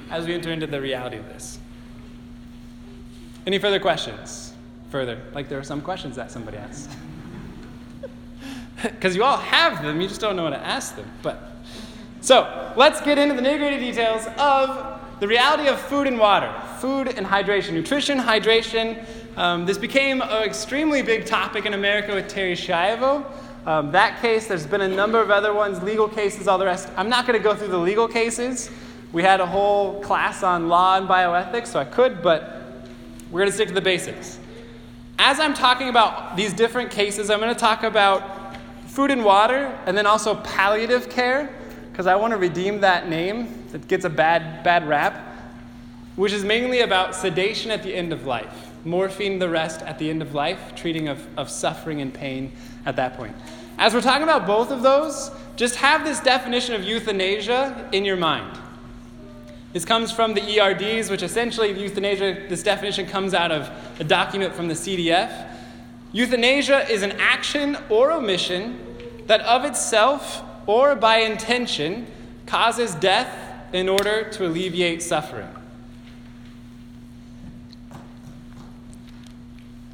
[0.09, 1.59] as we enter into the reality of this.
[3.45, 4.53] Any further questions?
[4.89, 6.91] Further, like there are some questions that somebody asked.
[8.81, 11.09] Because you all have them, you just don't know how to ask them.
[11.21, 11.55] But
[12.21, 16.53] so let's get into the nitty gritty details of the reality of food and water,
[16.79, 19.05] food and hydration, nutrition, hydration.
[19.37, 23.25] Um, this became an extremely big topic in America with Terri Schiavo.
[23.67, 26.89] Um, that case, there's been a number of other ones, legal cases, all the rest.
[26.97, 28.69] I'm not going to go through the legal cases.
[29.11, 32.61] We had a whole class on law and bioethics, so I could, but
[33.31, 34.39] we're going to stick to the basics.
[35.17, 39.77] As I'm talking about these different cases, I'm going to talk about food and water,
[39.85, 41.53] and then also palliative care,
[41.91, 45.13] because I want to redeem that name that gets a bad, bad rap,
[46.15, 50.09] which is mainly about sedation at the end of life, morphine the rest at the
[50.09, 52.51] end of life, treating of, of suffering and pain
[52.85, 53.35] at that point.
[53.77, 58.17] As we're talking about both of those, just have this definition of euthanasia in your
[58.17, 58.57] mind.
[59.75, 64.53] This comes from the ERDs, which essentially euthanasia, this definition comes out of a document
[64.55, 65.49] from the CDF.
[66.13, 68.79] Euthanasia is an action or omission
[69.27, 72.07] that of itself or by intention
[72.45, 73.37] causes death
[73.73, 75.49] in order to alleviate suffering.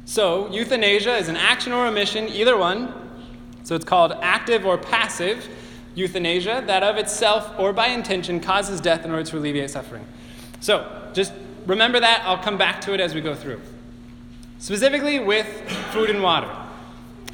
[0.04, 2.94] So, euthanasia is an action or omission, either one.
[3.64, 5.48] So, it's called active or passive
[5.94, 10.04] euthanasia, that of itself or by intention causes death in order to alleviate suffering.
[10.60, 11.32] So, just
[11.66, 12.22] remember that.
[12.24, 13.60] I'll come back to it as we go through.
[14.58, 15.46] Specifically with
[15.92, 16.50] food and water.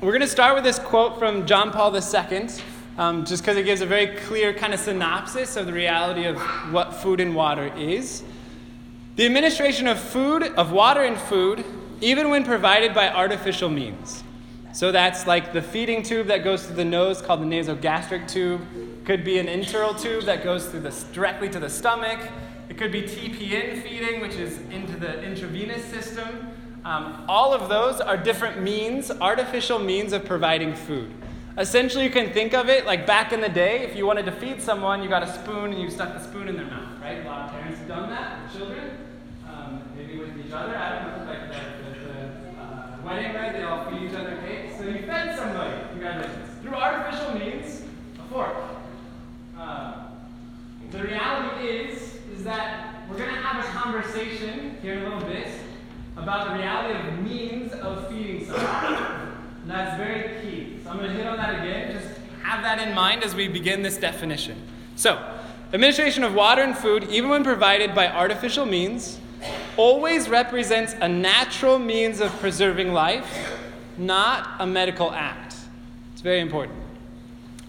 [0.01, 2.49] We're going to start with this quote from John Paul II,
[2.97, 6.39] um, just because it gives a very clear kind of synopsis of the reality of
[6.73, 8.23] what food and water is.
[9.17, 11.65] The administration of food, of water and food,
[12.01, 14.23] even when provided by artificial means.
[14.79, 18.61] So that's like the feeding tube that goes through the nose called the nasogastric tube.
[19.05, 22.21] Could be an enteral tube that goes through the, directly to the stomach.
[22.69, 26.53] It could be TPN feeding, which is into the intravenous system.
[26.85, 31.13] Um, all of those are different means, artificial means of providing food.
[31.57, 34.33] Essentially, you can think of it like back in the day, if you wanted to
[34.33, 37.27] feed someone, you got a spoon and you stuck the spoon in their mouth, right?
[37.27, 38.91] A lot of parents have done that with children,
[39.51, 40.77] um, maybe with each other.
[40.77, 42.07] I don't know, like the, the,
[42.99, 43.03] the
[43.39, 44.73] They all feed each other cake.
[44.77, 47.83] So you fed somebody, congratulations, through artificial means,
[48.19, 48.55] a fork.
[49.57, 49.95] Uh,
[50.91, 55.29] the reality is, is that we're going to have a conversation here in a little
[55.29, 55.49] bit
[56.17, 59.37] about the reality of means of feeding someone.
[59.63, 60.79] And that's very key.
[60.83, 61.93] So I'm going to hit on that again.
[61.93, 64.61] Just have that in mind as we begin this definition.
[64.97, 65.23] So,
[65.73, 69.21] administration of water and food, even when provided by artificial means,
[69.79, 73.59] always represents a natural means of preserving life,
[73.97, 75.57] not a medical act.
[76.13, 76.79] It's very important.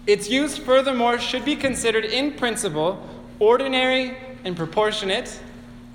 [0.06, 3.08] Its use, furthermore, should be considered in principle
[3.38, 5.40] ordinary and proportionate,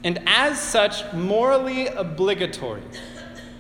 [0.03, 2.81] and as such, morally obligatory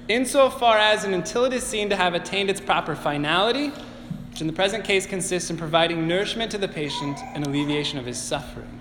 [0.07, 3.69] insofar as and until it is seen to have attained its proper finality,
[4.29, 8.05] which in the present case consists in providing nourishment to the patient and alleviation of
[8.05, 8.79] his suffering.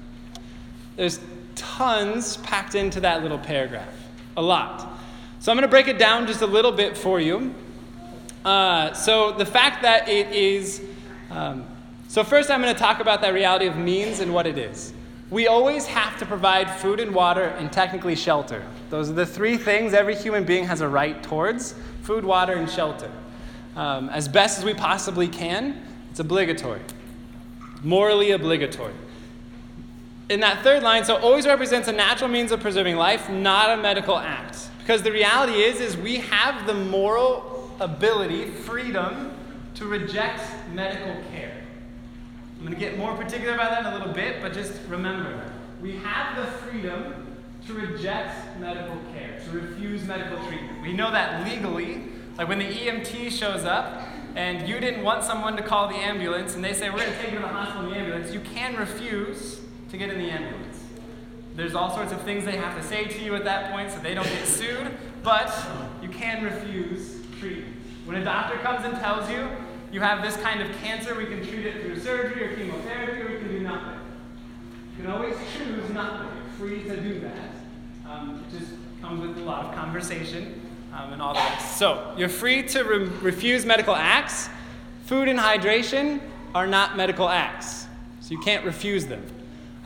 [0.97, 1.21] There's
[1.55, 3.89] tons packed into that little paragraph,
[4.37, 4.91] a lot.
[5.41, 7.55] So I'm going to break it down just a little bit for you.
[8.45, 10.83] Uh, so the fact that it is,
[11.31, 11.65] um,
[12.09, 14.93] so first I'm going to talk about that reality of means and what it is.
[15.31, 18.65] we always have to provide food and water and technically shelter.
[18.91, 22.71] Those are the three things every human being has a right towards food, water, and
[22.71, 23.11] shelter.
[23.75, 26.81] Um, as best as we possibly can, it's obligatory,
[27.83, 28.95] morally obligatory.
[30.31, 33.83] In that third line, so always represents a natural means of preserving life, not a
[33.83, 34.71] medical act.
[34.79, 39.33] Because the reality is, is we have the moral ability, freedom,
[39.75, 40.41] to reject
[40.73, 41.63] medical care.
[42.59, 45.45] I'm going to get more particular about that in a little bit, but just remember
[45.83, 47.27] we have the freedom
[47.67, 50.81] to reject medical care, to refuse medical treatment.
[50.81, 52.05] We know that legally.
[52.39, 54.03] Like when the EMT shows up
[54.35, 57.19] and you didn't want someone to call the ambulance and they say, We're going to
[57.19, 59.61] take you to the hospital in the ambulance, you can refuse
[59.95, 60.83] to get in the ambulance.
[61.55, 63.99] There's all sorts of things they have to say to you at that point so
[64.01, 64.91] they don't get sued,
[65.23, 65.55] but
[66.03, 67.77] you can refuse treatment.
[68.05, 69.49] When a doctor comes and tells you,
[69.93, 73.29] you have this kind of cancer, we can treat it through surgery or chemotherapy, or
[73.31, 74.01] we can do nothing.
[74.97, 76.27] You can always choose nothing.
[76.37, 78.11] You're free to do that.
[78.11, 80.61] Um, it just comes with a lot of conversation
[80.93, 81.79] um, and all rest.
[81.79, 84.49] So, you're free to re- refuse medical acts.
[85.05, 86.21] Food and hydration
[86.53, 87.87] are not medical acts,
[88.21, 89.25] so you can't refuse them.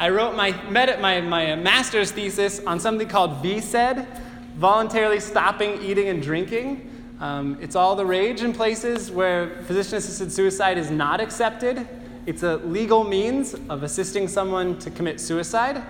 [0.01, 4.07] I wrote my, med- my, my master's thesis on something called VSED,
[4.55, 6.89] voluntarily stopping eating and drinking.
[7.19, 11.89] Um, it's all the rage in places where physician assisted suicide is not accepted.
[12.27, 15.83] It's a legal means of assisting someone to commit suicide.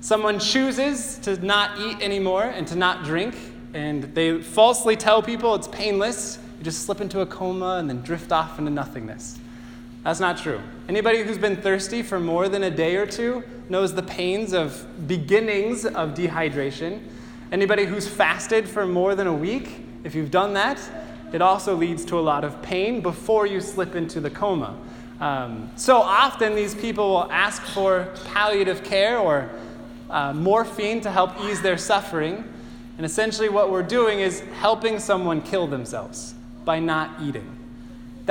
[0.00, 3.36] Someone chooses to not eat anymore and to not drink,
[3.74, 6.40] and they falsely tell people it's painless.
[6.58, 9.38] You just slip into a coma and then drift off into nothingness.
[10.02, 10.60] That's not true.
[10.88, 14.84] Anybody who's been thirsty for more than a day or two knows the pains of
[15.06, 17.02] beginnings of dehydration.
[17.52, 20.80] Anybody who's fasted for more than a week if you've done that,
[21.32, 24.76] it also leads to a lot of pain before you slip into the coma.
[25.20, 29.48] Um, so often, these people will ask for palliative care or
[30.10, 32.44] uh, morphine to help ease their suffering.
[32.96, 36.34] And essentially, what we're doing is helping someone kill themselves
[36.64, 37.61] by not eating.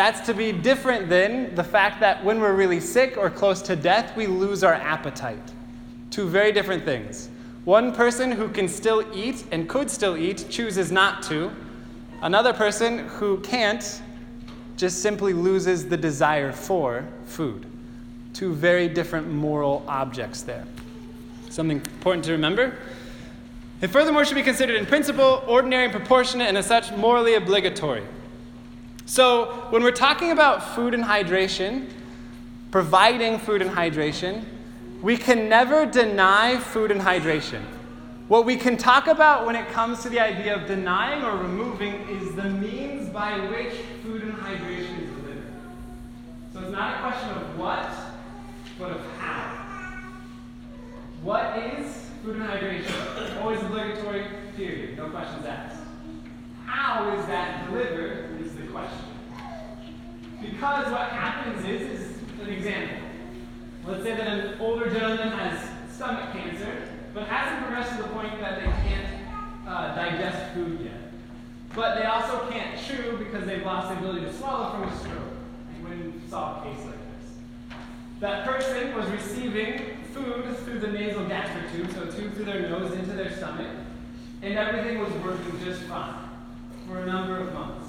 [0.01, 3.75] That's to be different than the fact that when we're really sick or close to
[3.75, 5.51] death, we lose our appetite.
[6.09, 7.29] Two very different things.
[7.65, 11.51] One person who can still eat and could still eat chooses not to.
[12.23, 14.01] Another person who can't
[14.75, 17.67] just simply loses the desire for food.
[18.33, 20.65] Two very different moral objects there.
[21.51, 22.75] Something important to remember.
[23.81, 28.01] It furthermore, should be considered in principle, ordinary and proportionate, and as such, morally obligatory.
[29.05, 31.89] So, when we're talking about food and hydration,
[32.71, 34.45] providing food and hydration,
[35.01, 37.61] we can never deny food and hydration.
[38.27, 41.95] What we can talk about when it comes to the idea of denying or removing
[42.09, 43.73] is the means by which
[44.03, 45.43] food and hydration is delivered.
[46.53, 47.89] So it's not a question of what,
[48.79, 49.57] but of how.
[51.23, 53.41] What is food and hydration?
[53.41, 54.25] Always obligatory,
[54.55, 54.97] period.
[54.97, 55.81] No questions asked.
[56.65, 58.30] How is that delivered
[58.71, 59.05] question.
[60.41, 62.97] Because what happens is, is an example.
[63.85, 68.39] Let's say that an older gentleman has stomach cancer, but hasn't progressed to the point
[68.39, 71.13] that they can't uh, digest food yet.
[71.75, 75.17] But they also can't chew because they've lost the ability to swallow from a stroke.
[75.81, 77.31] When saw a case like this.
[78.19, 82.69] That person was receiving food through the nasal gastric tube, so a tube through their
[82.69, 83.67] nose into their stomach,
[84.41, 86.15] and everything was working just fine
[86.87, 87.80] for a number of months.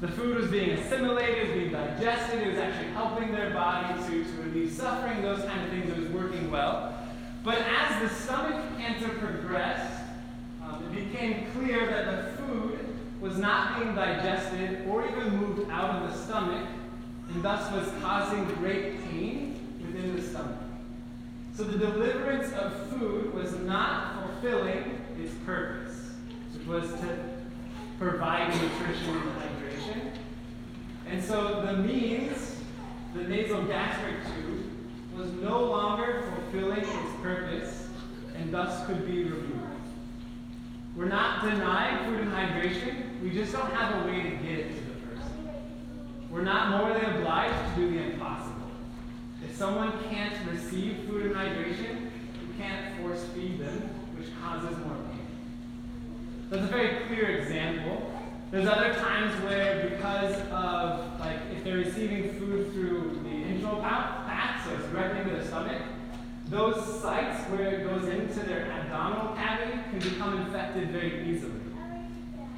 [0.00, 4.42] The food was being assimilated, being digested, it was actually helping their body to, to
[4.42, 5.90] relieve suffering, those kind of things.
[5.90, 6.94] It was working well.
[7.42, 10.02] But as the stomach cancer progressed,
[10.62, 12.78] um, it became clear that the food
[13.20, 16.68] was not being digested or even moved out of the stomach,
[17.30, 20.58] and thus was causing great pain within the stomach.
[21.54, 26.12] So the deliverance of food was not fulfilling its purpose,
[26.52, 27.18] which was to
[27.98, 29.65] provide nutrition and hydration.
[31.08, 32.60] And so the means,
[33.14, 34.70] the nasal gastric tube,
[35.16, 37.88] was no longer fulfilling its purpose
[38.36, 39.62] and thus could be removed.
[40.96, 44.68] We're not denying food and hydration, we just don't have a way to get it
[44.68, 45.48] to the person.
[46.30, 48.70] We're not morally obliged to do the impossible.
[49.44, 52.10] If someone can't receive food and hydration,
[52.40, 55.26] you can't force feed them, which causes more pain.
[56.50, 58.15] That's a very clear example.
[58.52, 64.64] There's other times where, because of, like, if they're receiving food through the enteral path,
[64.64, 65.82] so it's directly into the stomach,
[66.48, 71.60] those sites where it goes into their abdominal cavity can become infected very easily.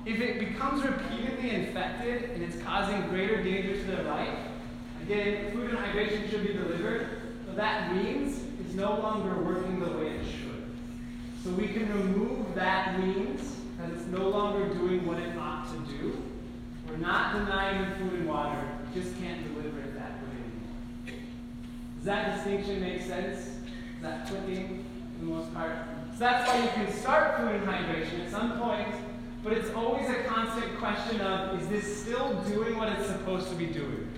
[0.04, 4.38] If it becomes repeatedly infected and it's causing greater danger to their life,
[5.02, 7.08] again, food and hydration should be delivered,
[7.46, 10.64] but that means it's no longer working the way it should.
[11.42, 15.47] So we can remove that means that it's no longer doing what it ought.
[16.98, 18.60] We're not denying food and water,
[18.92, 21.14] just can't deliver it that way.
[21.96, 23.38] Does that distinction make sense?
[23.38, 24.84] Is that clicking
[25.14, 25.76] for the most part?
[26.14, 28.88] So that's why you can start food and hydration at some point,
[29.44, 33.54] but it's always a constant question of is this still doing what it's supposed to
[33.54, 34.08] be doing?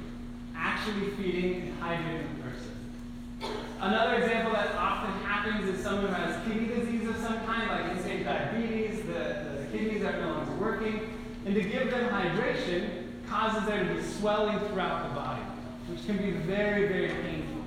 [0.56, 3.52] Actually feeding and hydrating the person.
[3.80, 7.96] Another example that often happens is someone who has kidney disease of some kind, like
[7.96, 12.88] insane diabetes, the, the kidneys are no longer working, and to give them hydration
[13.28, 15.42] causes there to be swelling throughout the body,
[15.88, 17.62] which can be very, very painful.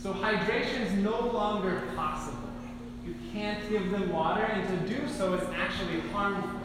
[0.00, 2.50] So hydration is no longer possible.
[3.06, 6.60] You can't give them water, and to do so is actually harmful.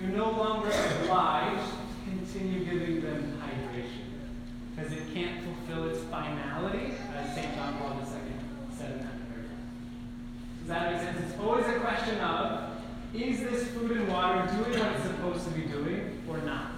[0.00, 0.70] You're no longer
[1.02, 4.06] obliged to continue giving them hydration
[4.74, 7.54] because it can't fulfill its finality, as St.
[7.54, 8.06] John Paul II
[8.76, 9.46] said in that prayer.
[10.60, 11.30] Does that make sense?
[11.30, 12.75] It's always a question of
[13.22, 16.72] is this food and water doing what it's supposed to be doing or not?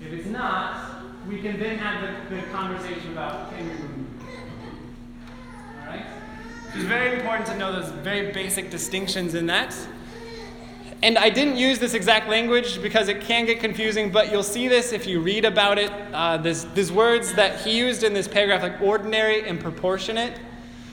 [0.00, 4.26] If it's not, we can then have the, the conversation about can we remove it?
[5.80, 6.06] All right?
[6.74, 9.74] It's very important to know those very basic distinctions in that.
[11.02, 14.68] And I didn't use this exact language because it can get confusing, but you'll see
[14.68, 15.92] this if you read about it.
[16.12, 20.38] Uh, these words that he used in this paragraph, like ordinary and proportionate.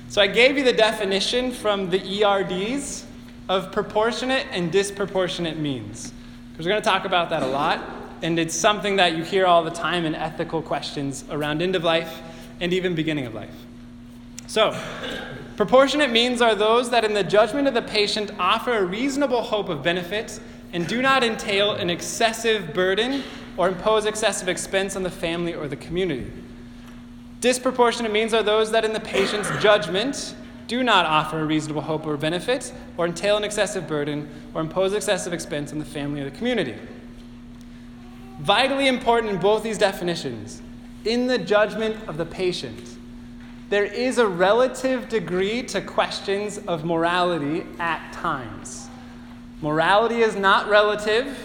[0.10, 3.06] So I gave you the definition from the ERDs
[3.52, 6.14] of proportionate and disproportionate means.
[6.52, 7.84] Because we're going to talk about that a lot,
[8.22, 11.84] and it's something that you hear all the time in ethical questions around end of
[11.84, 12.22] life
[12.62, 13.54] and even beginning of life.
[14.48, 14.74] So,
[15.58, 19.68] proportionate means are those that, in the judgment of the patient, offer a reasonable hope
[19.68, 20.40] of benefit
[20.72, 23.22] and do not entail an excessive burden
[23.58, 26.32] or impose excessive expense on the family or the community.
[27.42, 30.36] Disproportionate means are those that, in the patient's judgment,
[30.72, 34.94] do not offer a reasonable hope or benefit, or entail an excessive burden, or impose
[34.94, 36.74] excessive expense on the family or the community.
[38.40, 40.62] Vitally important in both these definitions,
[41.04, 42.96] in the judgment of the patient,
[43.70, 48.88] there is a relative degree to questions of morality at times.
[49.62, 51.38] Morality is not relative,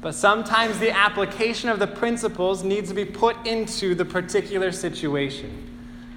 [0.00, 5.50] but sometimes the application of the principles needs to be put into the particular situation.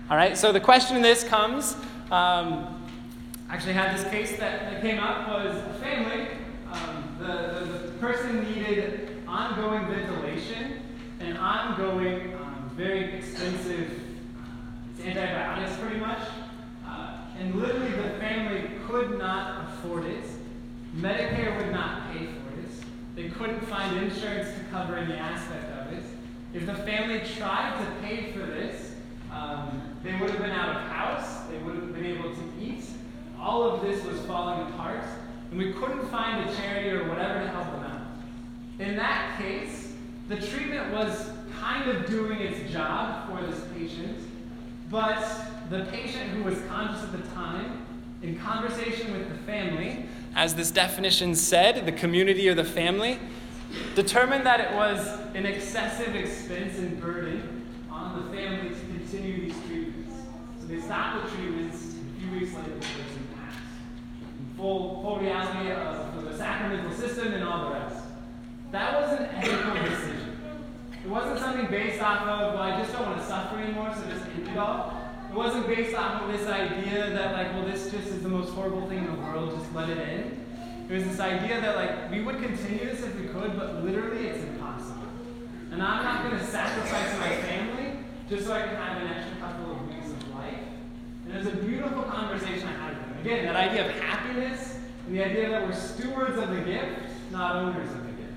[0.09, 1.75] All right, so the question in this comes
[2.11, 2.81] um,
[3.49, 6.27] actually had this case that, that came up was a family.
[6.71, 10.81] Um, the, the, the, person needed ongoing ventilation
[11.19, 14.01] and ongoing, um, very expensive
[15.03, 16.19] antibiotics pretty much.
[16.85, 20.25] Uh, and literally the family could not afford it.
[20.95, 22.85] Medicare would not pay for it.
[23.15, 26.03] They couldn't find insurance to cover any aspect of it.
[26.53, 28.93] If the family tried to pay for this,
[29.31, 31.43] um, they would have been out of house.
[31.51, 32.85] They would have been able to eat.
[33.39, 35.03] All of this was falling apart,
[35.51, 38.01] and we couldn't find a charity or whatever to help them out.
[38.79, 39.93] In that case,
[40.29, 41.29] the treatment was
[41.59, 44.17] kind of doing its job for this patient,
[44.89, 45.21] but
[45.69, 47.85] the patient who was conscious at the time,
[48.23, 50.05] in conversation with the family,
[50.35, 53.19] as this definition said, the community or the family,
[53.95, 59.65] determined that it was an excessive expense and burden on the family to continue these
[59.67, 60.15] treatments.
[60.67, 63.57] They stopped the treatments, a few weeks later, the person passed.
[64.57, 68.03] Full, full reality of the sacramental system and all the rest.
[68.71, 70.37] That wasn't an ethical decision.
[71.05, 74.09] It wasn't something based off of, well, I just don't want to suffer anymore, so
[74.09, 74.93] just end it all.
[75.29, 78.49] It wasn't based off of this idea that, like, well, this just is the most
[78.49, 80.45] horrible thing in the world, just let it end.
[80.89, 84.27] It was this idea that, like, we would continue this if we could, but literally
[84.27, 85.07] it's impossible.
[85.71, 87.99] And I'm not going to sacrifice my family
[88.29, 90.59] just so I can have an extra couple of weeks of life.
[91.27, 93.19] And it was a beautiful conversation I had with him.
[93.19, 97.01] Again, that idea of happiness and the idea that we're stewards of the gift,
[97.31, 98.33] not owners of the gift.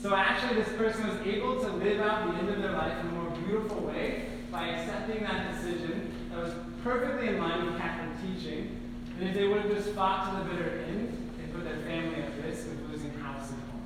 [0.00, 3.08] So actually, this person was able to live out the end of their life in
[3.08, 6.52] a more beautiful way by accepting that decision that was
[6.84, 8.76] perfectly in line with Catholic teaching.
[9.18, 12.22] And if they would have just fought to the bitter end, they put their family
[12.22, 13.82] at risk of losing house and home.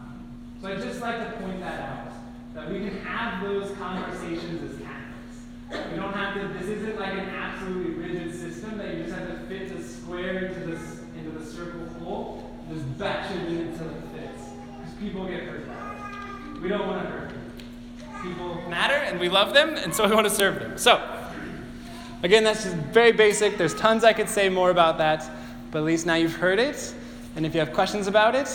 [0.00, 0.28] Um,
[0.60, 2.12] so I'd just like to point that out,
[2.54, 4.80] that we can have those conversations as
[5.70, 9.28] We don't have to, this isn't like an absolutely rigid system that you just have
[9.28, 13.88] to fit a square into, this, into the circle hole just batch it in until
[13.88, 14.48] it fits
[14.78, 15.66] Because people get hurt.
[16.62, 17.30] We don't want to hurt
[18.22, 18.60] people.
[18.68, 20.76] matter and we love them, and so we want to serve them.
[20.76, 21.00] So,
[22.22, 23.56] again, that's just very basic.
[23.56, 25.30] There's tons I could say more about that,
[25.70, 26.94] but at least now you've heard it.
[27.36, 28.48] And if you have questions about it,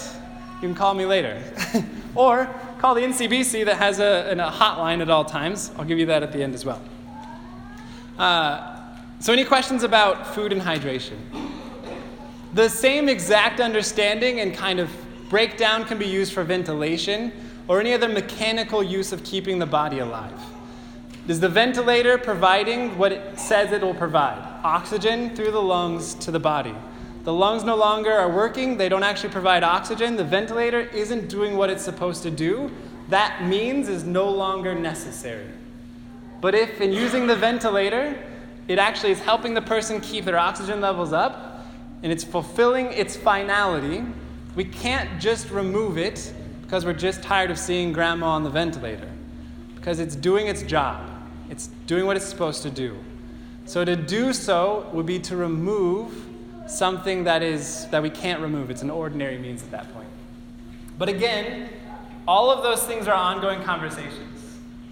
[0.62, 1.42] you can call me later.
[2.16, 5.72] or call the NCBC that has a, a hotline at all times.
[5.78, 6.82] I'll give you that at the end as well.
[8.18, 8.80] Uh,
[9.20, 11.18] so, any questions about food and hydration?
[12.54, 14.90] The same exact understanding and kind of
[15.30, 17.32] breakdown can be used for ventilation
[17.68, 20.40] or any other mechanical use of keeping the body alive.
[21.28, 24.38] Is the ventilator providing what it says it will provide?
[24.64, 26.76] Oxygen through the lungs to the body.
[27.24, 30.18] The lungs no longer are working, they don't actually provide oxygen.
[30.18, 32.70] The ventilator isn't doing what it's supposed to do.
[33.08, 35.48] That means is no longer necessary.
[36.44, 38.22] But if in using the ventilator,
[38.68, 41.66] it actually is helping the person keep their oxygen levels up
[42.04, 44.04] and it's fulfilling its finality,
[44.54, 49.10] we can't just remove it because we're just tired of seeing grandma on the ventilator.
[49.76, 51.10] Because it's doing its job,
[51.50, 52.98] it's doing what it's supposed to do.
[53.64, 56.26] So to do so would be to remove
[56.68, 58.70] something that is that we can't remove.
[58.70, 60.10] It's an ordinary means at that point.
[60.98, 61.70] But again,
[62.28, 64.33] all of those things are ongoing conversations.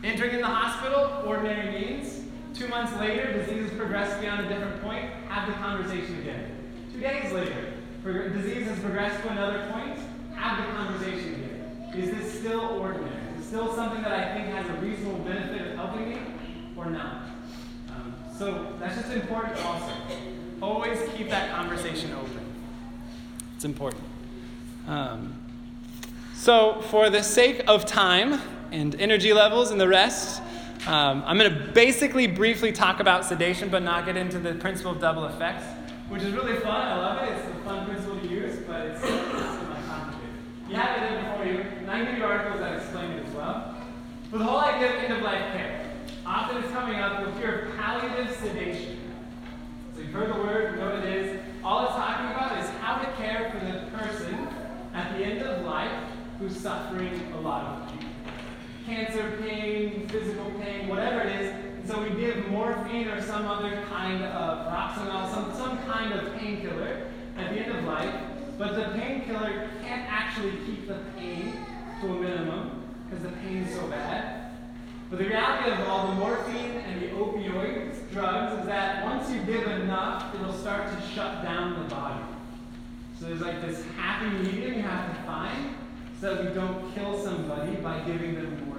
[0.03, 2.21] Entering in the hospital, ordinary means.
[2.55, 6.51] Two months later, disease has progressed beyond a different point, have the conversation again.
[6.91, 7.73] Two days later,
[8.29, 9.97] disease has progressed to another point,
[10.35, 11.93] have the conversation again.
[11.95, 13.11] Is this still ordinary?
[13.35, 16.17] Is it still something that I think has a reasonable benefit of helping me
[16.75, 17.27] or not?
[17.89, 19.93] Um, so that's just important also.
[20.61, 22.39] Always keep that conversation open.
[23.55, 24.03] It's important.
[24.87, 25.35] Um,
[26.33, 28.41] so, for the sake of time,
[28.71, 30.41] and energy levels and the rest.
[30.87, 34.93] Um, I'm going to basically briefly talk about sedation, but not get into the principle
[34.93, 35.63] of double effects,
[36.09, 36.87] which is really fun.
[36.87, 37.33] I love it.
[37.33, 40.29] It's a fun principle to use, but it's, it's complicated.
[40.67, 43.33] You have it there before you, and I give you articles that explain it as
[43.33, 43.77] well.
[44.31, 45.91] But the whole idea of end of life care,
[46.25, 48.97] often it's coming up, you'll hear palliative sedation.
[49.93, 51.39] So you've heard the word, you know what it is.
[51.63, 54.47] All it's talking about is how to care for the person
[54.93, 55.91] at the end of life
[56.39, 57.90] who's suffering a lot of
[58.91, 61.49] cancer pain, physical pain, whatever it is.
[61.49, 66.35] And so we give morphine or some other kind of Roxanol, some, some kind of
[66.35, 68.13] painkiller at the end of life.
[68.57, 71.53] But the painkiller can't actually keep the pain
[72.01, 74.51] to a minimum because the pain is so bad.
[75.09, 79.41] But the reality of all the morphine and the opioid drugs is that once you
[79.43, 82.23] give enough, it'll start to shut down the body.
[83.17, 85.75] So there's like this happy medium you have to find
[86.19, 88.70] so that we don't kill somebody by giving them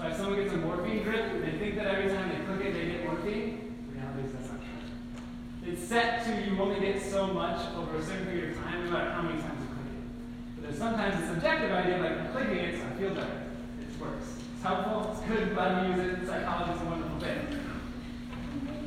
[0.00, 2.66] so if someone gets a morphine drip, and they think that every time they click
[2.66, 3.74] it, they get morphine.
[3.92, 5.72] Reality is that's not true.
[5.72, 8.90] It's set to you only get so much over a certain period of time, no
[8.92, 10.56] matter how many times you click it.
[10.56, 13.42] But there's sometimes a subjective idea, like clicking it, so I feel better.
[13.76, 14.40] It works.
[14.54, 16.26] It's helpful, it's good, glad to use it.
[16.26, 17.60] Psychology is a wonderful thing.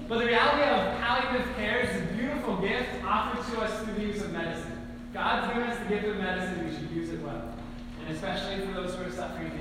[0.09, 4.01] But the reality of palliative care is a beautiful gift offered to us through the
[4.01, 4.81] use of medicine.
[5.13, 7.53] God's given us the gift of medicine, we should use it well.
[8.01, 9.51] And especially for those who are suffering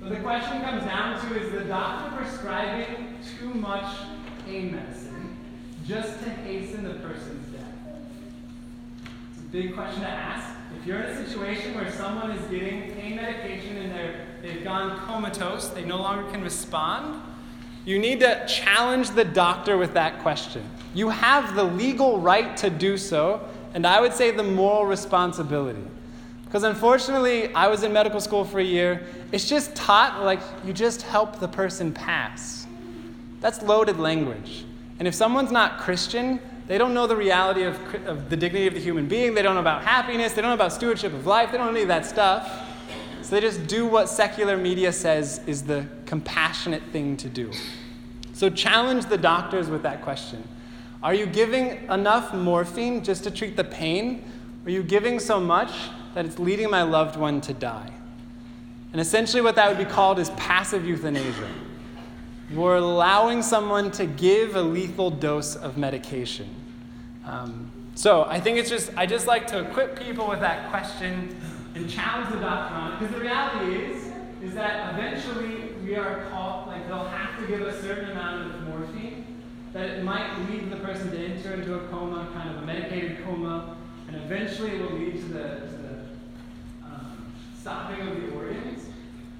[0.00, 3.84] but the question comes down to is the doctor prescribing too much
[4.46, 5.36] pain medicine
[5.86, 7.64] just to hasten the person's death?
[9.30, 10.56] It's a big question to ask.
[10.80, 15.68] If you're in a situation where someone is getting pain medication and they've gone comatose,
[15.68, 17.20] they no longer can respond,
[17.84, 20.62] you need to challenge the doctor with that question.
[20.94, 25.82] You have the legal right to do so, and I would say the moral responsibility.
[26.50, 29.06] Because unfortunately, I was in medical school for a year.
[29.30, 32.66] It's just taught like you just help the person pass.
[33.40, 34.64] That's loaded language.
[34.98, 38.74] And if someone's not Christian, they don't know the reality of, of the dignity of
[38.74, 39.32] the human being.
[39.32, 40.32] They don't know about happiness.
[40.32, 41.52] They don't know about stewardship of life.
[41.52, 42.66] They don't know any of that stuff.
[43.22, 47.52] So they just do what secular media says is the compassionate thing to do.
[48.32, 50.42] So challenge the doctors with that question.
[51.00, 54.24] Are you giving enough morphine just to treat the pain?
[54.64, 55.70] Are you giving so much
[56.14, 57.92] that it's leading my loved one to die.
[58.92, 61.48] And essentially, what that would be called is passive euthanasia.
[62.52, 66.48] We're allowing someone to give a lethal dose of medication.
[67.24, 71.36] Um, so I think it's just, I just like to equip people with that question
[71.76, 72.98] and challenge the doctor on it.
[72.98, 77.60] Because the reality is, is that eventually we are called, like they'll have to give
[77.60, 79.24] a certain amount of morphine,
[79.72, 83.22] that it might lead the person to enter into a coma, kind of a medicated
[83.24, 83.76] coma,
[84.08, 85.68] and eventually it will lead to the,
[87.60, 88.86] stopping of the organs.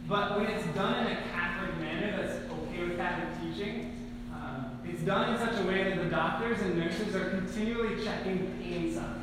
[0.09, 3.93] But when it's done in a Catholic manner that's okay with Catholic teaching,
[4.35, 8.59] um, it's done in such a way that the doctors and nurses are continually checking
[8.63, 9.17] pain signs.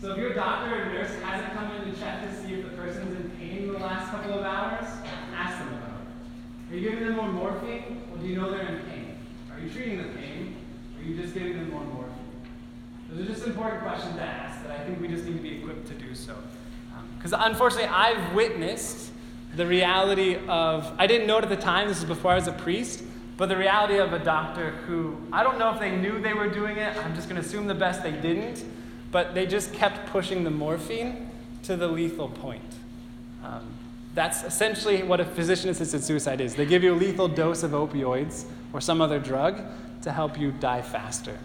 [0.00, 2.76] So if your doctor or nurse hasn't come in to check to see if the
[2.76, 4.88] person's in pain in the last couple of hours,
[5.34, 6.72] ask them about it.
[6.72, 8.02] Are you giving them more morphine?
[8.12, 9.18] or do you know they're in pain?
[9.52, 10.56] Are you treating the pain?
[10.96, 12.14] Or are you just giving them more morphine?
[13.10, 15.58] Those are just important questions to ask that I think we just need to be
[15.58, 16.34] equipped to do so.
[17.18, 19.10] Because unfortunately, I've witnessed
[19.54, 22.46] the reality of, I didn't know it at the time, this is before I was
[22.46, 23.02] a priest,
[23.36, 26.48] but the reality of a doctor who, I don't know if they knew they were
[26.48, 28.64] doing it, I'm just going to assume the best they didn't,
[29.10, 31.28] but they just kept pushing the morphine
[31.64, 32.62] to the lethal point.
[33.44, 33.62] Um,
[34.14, 36.54] that's essentially what a physician assisted suicide is.
[36.54, 39.62] They give you a lethal dose of opioids or some other drug
[40.02, 41.38] to help you die faster.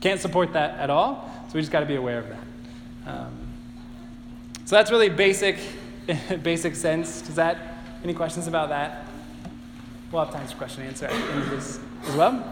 [0.00, 2.44] Can't support that at all, so we just got to be aware of that.
[3.06, 3.43] Um,
[4.64, 5.58] so that's really basic,
[6.42, 7.22] basic sense.
[7.22, 9.06] Does that, any questions about that?
[10.10, 12.42] We'll have time for question and answer at the end this as well.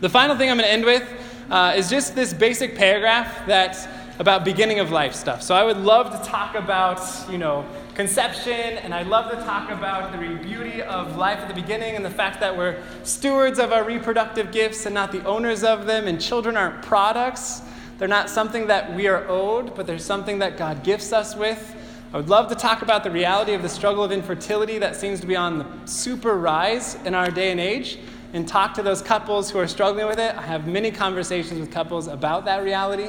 [0.00, 1.08] The final thing I'm going to end with
[1.50, 3.86] uh, is just this basic paragraph that's
[4.18, 5.42] about beginning of life stuff.
[5.42, 7.00] So I would love to talk about,
[7.30, 7.64] you know,
[7.94, 12.04] conception, and I'd love to talk about the beauty of life at the beginning and
[12.04, 16.06] the fact that we're stewards of our reproductive gifts and not the owners of them,
[16.06, 17.62] and children aren't products.
[18.02, 21.76] They're not something that we are owed, but they're something that God gifts us with.
[22.12, 25.20] I would love to talk about the reality of the struggle of infertility that seems
[25.20, 28.00] to be on the super rise in our day and age
[28.32, 30.34] and talk to those couples who are struggling with it.
[30.36, 33.08] I have many conversations with couples about that reality,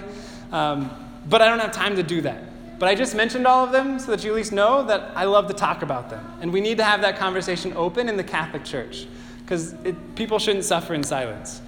[0.51, 0.91] um,
[1.27, 2.77] but I don't have time to do that.
[2.77, 5.23] But I just mentioned all of them so that you at least know that I
[5.23, 6.23] love to talk about them.
[6.39, 9.07] And we need to have that conversation open in the Catholic Church
[9.39, 9.73] because
[10.13, 11.62] people shouldn't suffer in silence.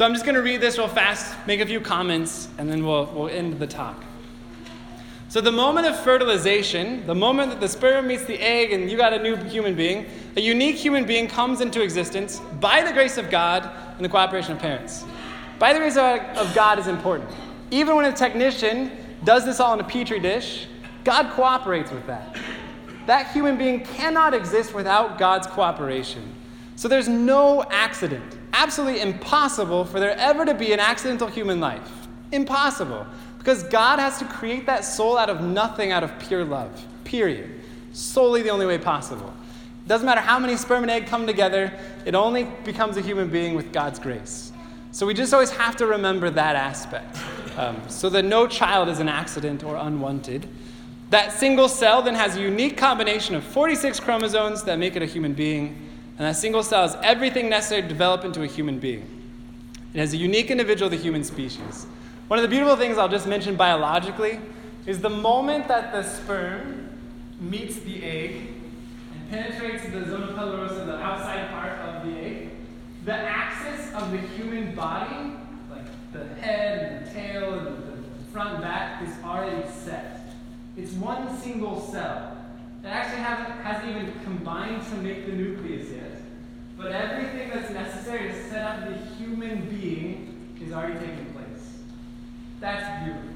[0.00, 2.86] So I'm just going to read this real fast, make a few comments, and then
[2.86, 4.02] we'll, we'll end the talk.
[5.28, 8.96] So, the moment of fertilization, the moment that the sperm meets the egg and you
[8.96, 13.18] got a new human being, a unique human being comes into existence by the grace
[13.18, 15.04] of God and the cooperation of parents.
[15.58, 17.28] By the grace of God is important.
[17.70, 18.92] Even when a technician
[19.24, 20.66] does this all in a petri dish,
[21.04, 22.38] God cooperates with that.
[23.04, 26.22] That human being cannot exist without God's cooperation.
[26.74, 28.39] So there's no accident.
[28.52, 32.08] Absolutely impossible for there ever to be an accidental human life.
[32.32, 33.06] Impossible.
[33.38, 36.84] Because God has to create that soul out of nothing, out of pure love.
[37.04, 37.50] Period.
[37.92, 39.32] Solely the only way possible.
[39.86, 41.72] Doesn't matter how many sperm and egg come together,
[42.04, 44.52] it only becomes a human being with God's grace.
[44.92, 47.16] So we just always have to remember that aspect.
[47.56, 50.48] Um, so that no child is an accident or unwanted.
[51.10, 55.06] That single cell then has a unique combination of 46 chromosomes that make it a
[55.06, 55.89] human being,
[56.20, 59.06] and that single cell has everything necessary to develop into a human being.
[59.94, 61.86] It has a unique individual of the human species.
[62.28, 64.38] One of the beautiful things I'll just mention biologically
[64.84, 66.90] is the moment that the sperm
[67.40, 68.52] meets the egg
[69.14, 72.50] and penetrates the zona pellucida, the outside part of the egg,
[73.06, 75.32] the axis of the human body,
[75.70, 80.36] like the head and the tail and the front and back, is already set.
[80.76, 82.36] It's one single cell.
[82.82, 86.22] It actually hasn't, even combined to make the nucleus yet.
[86.78, 91.78] But everything that's necessary to set up the human being is already taking place.
[92.58, 93.28] That's beautiful.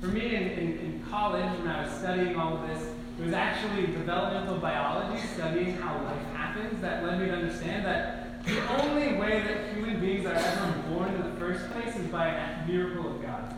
[0.00, 2.86] For me in, in, in college, when I was studying all of this,
[3.18, 8.44] it was actually developmental biology, studying how life happens, that led me to understand that
[8.44, 12.28] the only way that human beings are ever born in the first place is by
[12.28, 13.54] a miracle of God.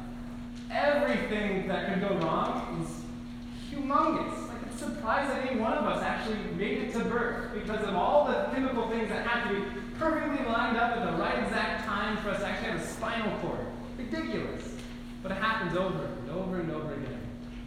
[0.70, 4.49] Everything that could go wrong is humongous.
[4.80, 8.44] Surprised that any one of us actually made it to birth because of all the
[8.54, 9.62] chemical things that have to be
[9.98, 13.38] perfectly lined up at the right exact time for us to actually have a spinal
[13.40, 13.60] cord.
[13.98, 14.74] Ridiculous.
[15.22, 17.20] But it happens over and over and over again.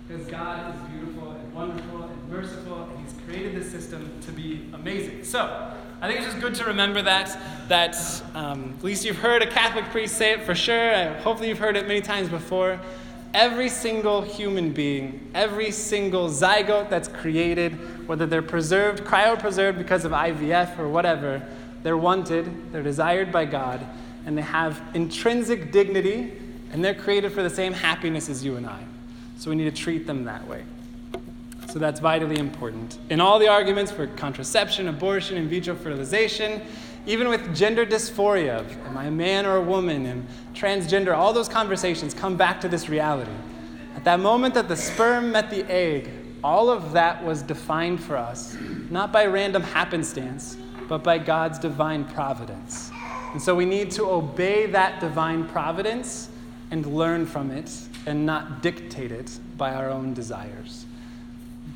[0.08, 4.68] Because God is beautiful and wonderful and merciful, and He's created this system to be
[4.74, 5.24] amazing.
[5.24, 7.38] So, I think it's just good to remember that,
[7.70, 7.96] that
[8.34, 11.14] um, at least you've heard a Catholic priest say it for sure.
[11.20, 12.80] Hopefully, you've heard it many times before.
[13.34, 20.12] Every single human being, every single zygote that's created, whether they're preserved, cryopreserved because of
[20.12, 21.42] IVF or whatever,
[21.82, 23.86] they're wanted, they're desired by God,
[24.26, 26.32] and they have intrinsic dignity,
[26.72, 28.84] and they're created for the same happiness as you and I.
[29.38, 30.64] So we need to treat them that way.
[31.70, 33.00] So that's vitally important.
[33.10, 36.62] In all the arguments for contraception, abortion, in vitro fertilization,
[37.06, 41.50] even with gender dysphoria, am I a man or a woman, and transgender, all those
[41.50, 43.32] conversations come back to this reality.
[43.96, 46.10] At that moment that the sperm met the egg,
[46.44, 48.56] all of that was defined for us,
[48.90, 52.92] not by random happenstance, but by God's divine providence.
[53.32, 56.30] And so we need to obey that divine providence
[56.72, 57.72] and learn from it
[58.06, 60.86] and not dictate it by our own desires.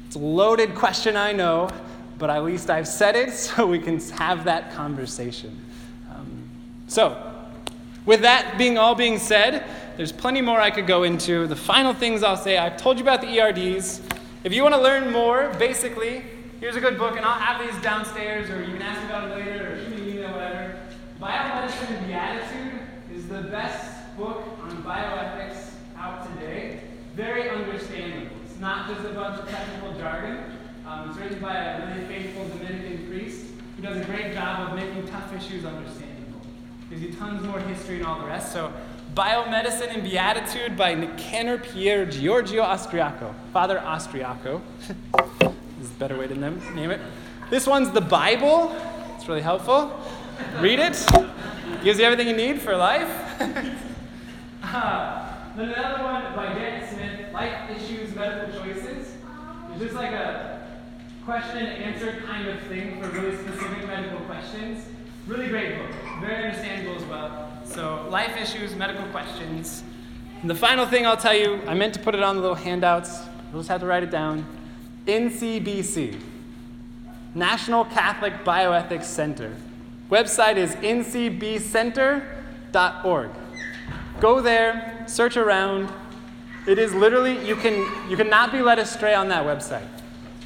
[0.06, 1.70] It's a loaded question, I know,
[2.18, 5.58] but at least I've said it so we can have that conversation.
[6.14, 6.50] Um,
[6.88, 7.34] so,
[8.06, 9.66] with that being all being said,
[9.98, 11.48] there's plenty more I could go into.
[11.48, 14.02] The final things I'll say I've told you about the ERDs.
[14.44, 16.24] If you want to learn more, basically,
[16.60, 19.36] here's a good book, and I'll have these downstairs, or you can ask about it
[19.36, 20.80] later, or shoot me an email, whatever.
[21.20, 22.80] Biomedicine and Beatitude
[23.14, 26.82] is the best book on bioethics out today.
[27.16, 28.38] Very understandable.
[28.46, 30.57] It's not just a bunch of technical jargon.
[30.88, 33.48] Um, it's written by a really faithful Dominican priest.
[33.76, 36.40] who does a great job of making tough issues understandable.
[36.90, 38.54] Gives you tons more history and all the rest.
[38.54, 38.72] So,
[39.14, 43.36] Biomedicine and Beatitude by Nicanor Pier Giorgio Austriaco.
[43.52, 44.62] Father Austriaco.
[45.82, 47.02] is a better way to name it.
[47.50, 48.74] This one's the Bible.
[49.18, 49.92] It's really helpful.
[50.62, 51.06] Read it.
[51.84, 53.10] Gives you everything you need for life.
[54.64, 59.16] uh, then another one by Dan Smith, Life Issues, Medical Choices.
[59.74, 60.57] It's just like a
[61.28, 64.86] question and answer kind of thing for really specific medical questions.
[65.28, 65.92] Really great book.
[66.22, 67.52] Very understandable as well.
[67.66, 69.84] So, life issues, medical questions.
[70.40, 72.56] And the final thing I'll tell you, I meant to put it on the little
[72.56, 73.24] handouts.
[73.52, 74.46] You'll just have to write it down.
[75.06, 76.18] NCBC,
[77.36, 79.54] National Catholic Bioethics Center.
[80.10, 83.32] Website is ncbcenter.org.
[84.22, 85.92] Go there, search around.
[86.66, 89.97] It is literally, you can you cannot be led astray on that website.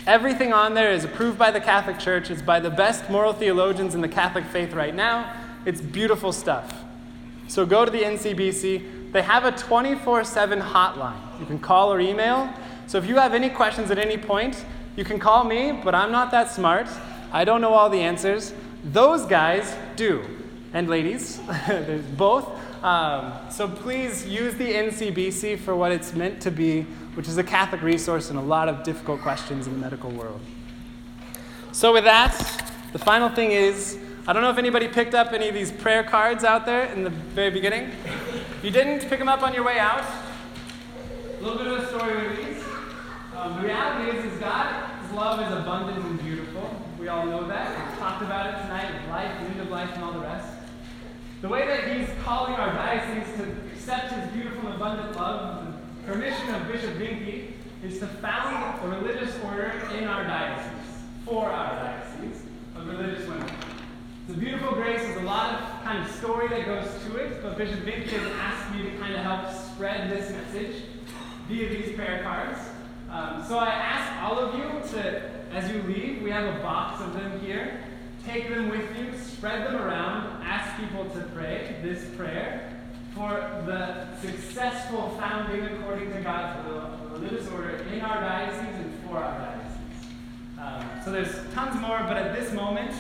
[0.08, 2.32] Everything on there is approved by the Catholic Church.
[2.32, 5.32] It's by the best moral theologians in the Catholic faith right now.
[5.64, 6.84] It's beautiful stuff.
[7.47, 9.12] So go to the NCBC.
[9.12, 11.39] They have a 24 7 hotline.
[11.39, 12.52] You can call or email.
[12.88, 16.12] So if you have any questions at any point, you can call me, but I'm
[16.12, 16.88] not that smart.
[17.32, 18.54] I don't know all the answers.
[18.84, 20.26] Those guys do.
[20.74, 22.49] And ladies, there's both.
[22.84, 27.43] Um, so please use the NCBC for what it's meant to be, which is a
[27.43, 30.39] Catholic resource in a lot of difficult questions in the medical world.
[31.72, 32.36] So, with that,
[32.93, 33.97] the final thing is
[34.28, 37.03] I don't know if anybody picked up any of these prayer cards out there in
[37.03, 37.91] the very beginning.
[38.05, 40.05] If you didn't, pick them up on your way out.
[41.39, 42.64] A little bit of a story with these.
[43.36, 46.86] Um, the reality is, is God's love is abundant and beautiful.
[46.99, 47.89] We all know that.
[47.89, 50.47] We've talked about it tonight life, the end of life, and all the rest.
[51.41, 53.43] The way that he's calling our diocese to
[53.74, 55.70] accept his beautiful and abundant love,
[56.12, 61.74] permission of Bishop Vinke, is to found a religious order in our diocese, for our
[61.76, 62.43] diocese,
[62.76, 63.49] of religious women.
[64.30, 64.99] A beautiful grace.
[65.01, 68.32] There's a lot of kind of story that goes to it, but Bishop Vinke has
[68.34, 70.84] asked me to kind of help spread this message
[71.47, 72.59] via these prayer cards.
[73.09, 75.22] Um, so I ask all of you to,
[75.53, 77.86] as you leave, we have a box of them here.
[78.26, 82.80] Take them with you, spread them around, ask people to pray this prayer
[83.22, 89.17] for the successful founding according to God's will religious order in our diocese and for
[89.17, 90.09] our diocese.
[90.59, 92.91] Um, so there's tons more, but at this moment,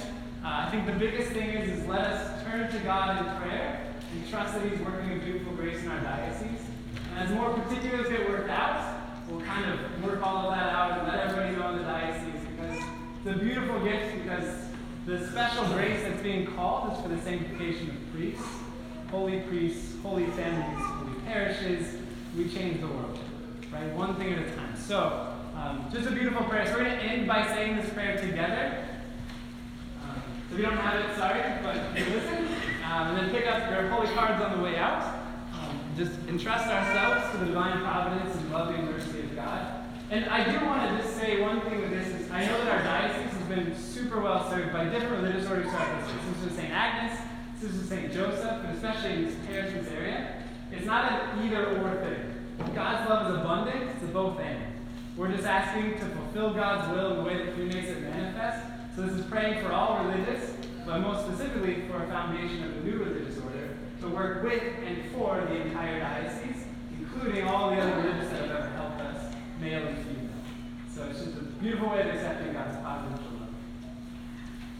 [0.43, 3.93] uh, I think the biggest thing is, is let us turn to God in prayer
[4.13, 6.61] and trust that He's working a beautiful grace in our diocese.
[7.09, 10.99] And as more particulars get worked out, we'll kind of work all of that out
[10.99, 12.83] and let everybody know in the diocese because
[13.25, 14.65] it's a beautiful gift because
[15.07, 18.45] the special grace that's being called is for the sanctification of priests,
[19.11, 21.97] holy priests, holy families, holy parishes.
[22.35, 23.19] We change the world,
[23.71, 23.93] right?
[23.93, 24.75] One thing at a time.
[24.77, 26.65] So, um, just a beautiful prayer.
[26.65, 28.87] So, we're going to end by saying this prayer together.
[30.03, 32.47] Um, if you don't have it, sorry, but listen.
[32.89, 35.19] Um, and then pick up your holy cards on the way out.
[35.53, 39.81] Um, just entrust ourselves to the divine providence and loving mercy of God.
[40.09, 42.67] And I do want to just say one thing with this is I know that
[42.67, 46.49] our diocese has been super well served by different religious orders throughout history.
[46.49, 46.71] Is St.
[46.71, 47.17] Agnes,
[47.61, 48.11] this is St.
[48.11, 50.43] Joseph, but especially in this parish, this area.
[50.71, 52.73] It's not an either or thing.
[52.73, 54.63] God's love is abundant, it's a both and.
[55.15, 58.65] We're just asking to fulfill God's will in the way that He makes it manifest.
[58.95, 60.53] So this is praying for all religious,
[60.87, 65.11] but most specifically for a foundation of a new religious order to work with and
[65.11, 66.63] for the entire diocese,
[66.99, 70.29] including all the other religious that have ever helped us male and female.
[70.95, 73.49] So it's just a beautiful way of accepting God's providential love.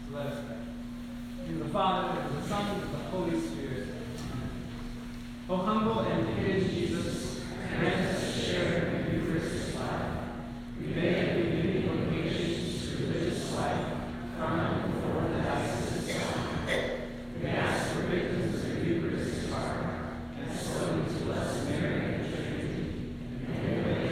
[0.08, 0.71] So let us pray.
[1.48, 3.88] In the Father, and the Son, and the Holy Spirit.
[5.48, 7.40] O humble and hidden Jesus,
[7.78, 10.12] grant us share in the Eucharistic life.
[10.80, 13.86] We beg you, in vocations to religious life,
[14.38, 16.16] from before the diocese.
[17.40, 19.86] We ask for victims of Eucharistic heart,
[20.40, 22.82] and so to us, Mary and Trinity,
[23.48, 24.02] and may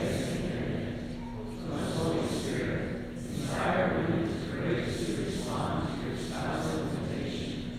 [1.97, 2.83] Holy Spirit,
[3.17, 7.71] inspire women to courageously respond to your spousal invitation,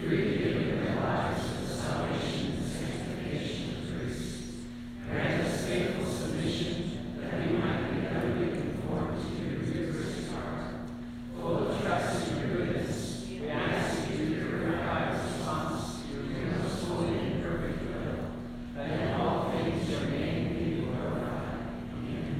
[0.00, 4.36] freely giving their lives for the salvation and sanctification of priests.
[5.10, 6.74] Grant us faithful submission,
[7.20, 10.64] that we might be utterly conformed to your Eucharistic heart.
[11.36, 16.46] Full of trust in your goodness, we ask you to purify our response to your
[16.58, 18.18] most holy and perfect will,
[18.74, 21.58] that in all things your name be glorified.
[21.94, 22.36] Amen.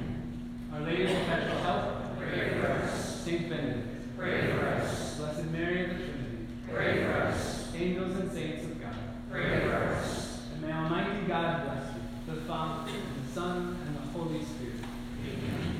[0.73, 3.21] Our Lady of Perpetual Help, pray for us.
[3.23, 5.17] Saint Benedict, pray for us.
[5.17, 7.71] Blessed Mary of the Trinity, pray for us.
[7.75, 8.95] Angels and saints of God,
[9.31, 10.41] pray for us.
[10.53, 14.83] And may Almighty God bless you, the Father, and the Son, and the Holy Spirit.
[15.25, 15.75] Amen.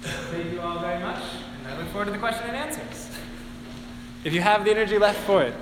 [0.00, 1.22] Thank you all very much,
[1.58, 3.10] and I look forward to the question and answers.
[4.24, 5.54] if you have the energy left for it,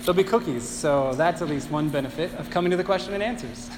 [0.00, 0.68] there'll be cookies.
[0.68, 3.70] So that's at least one benefit of coming to the question and answers.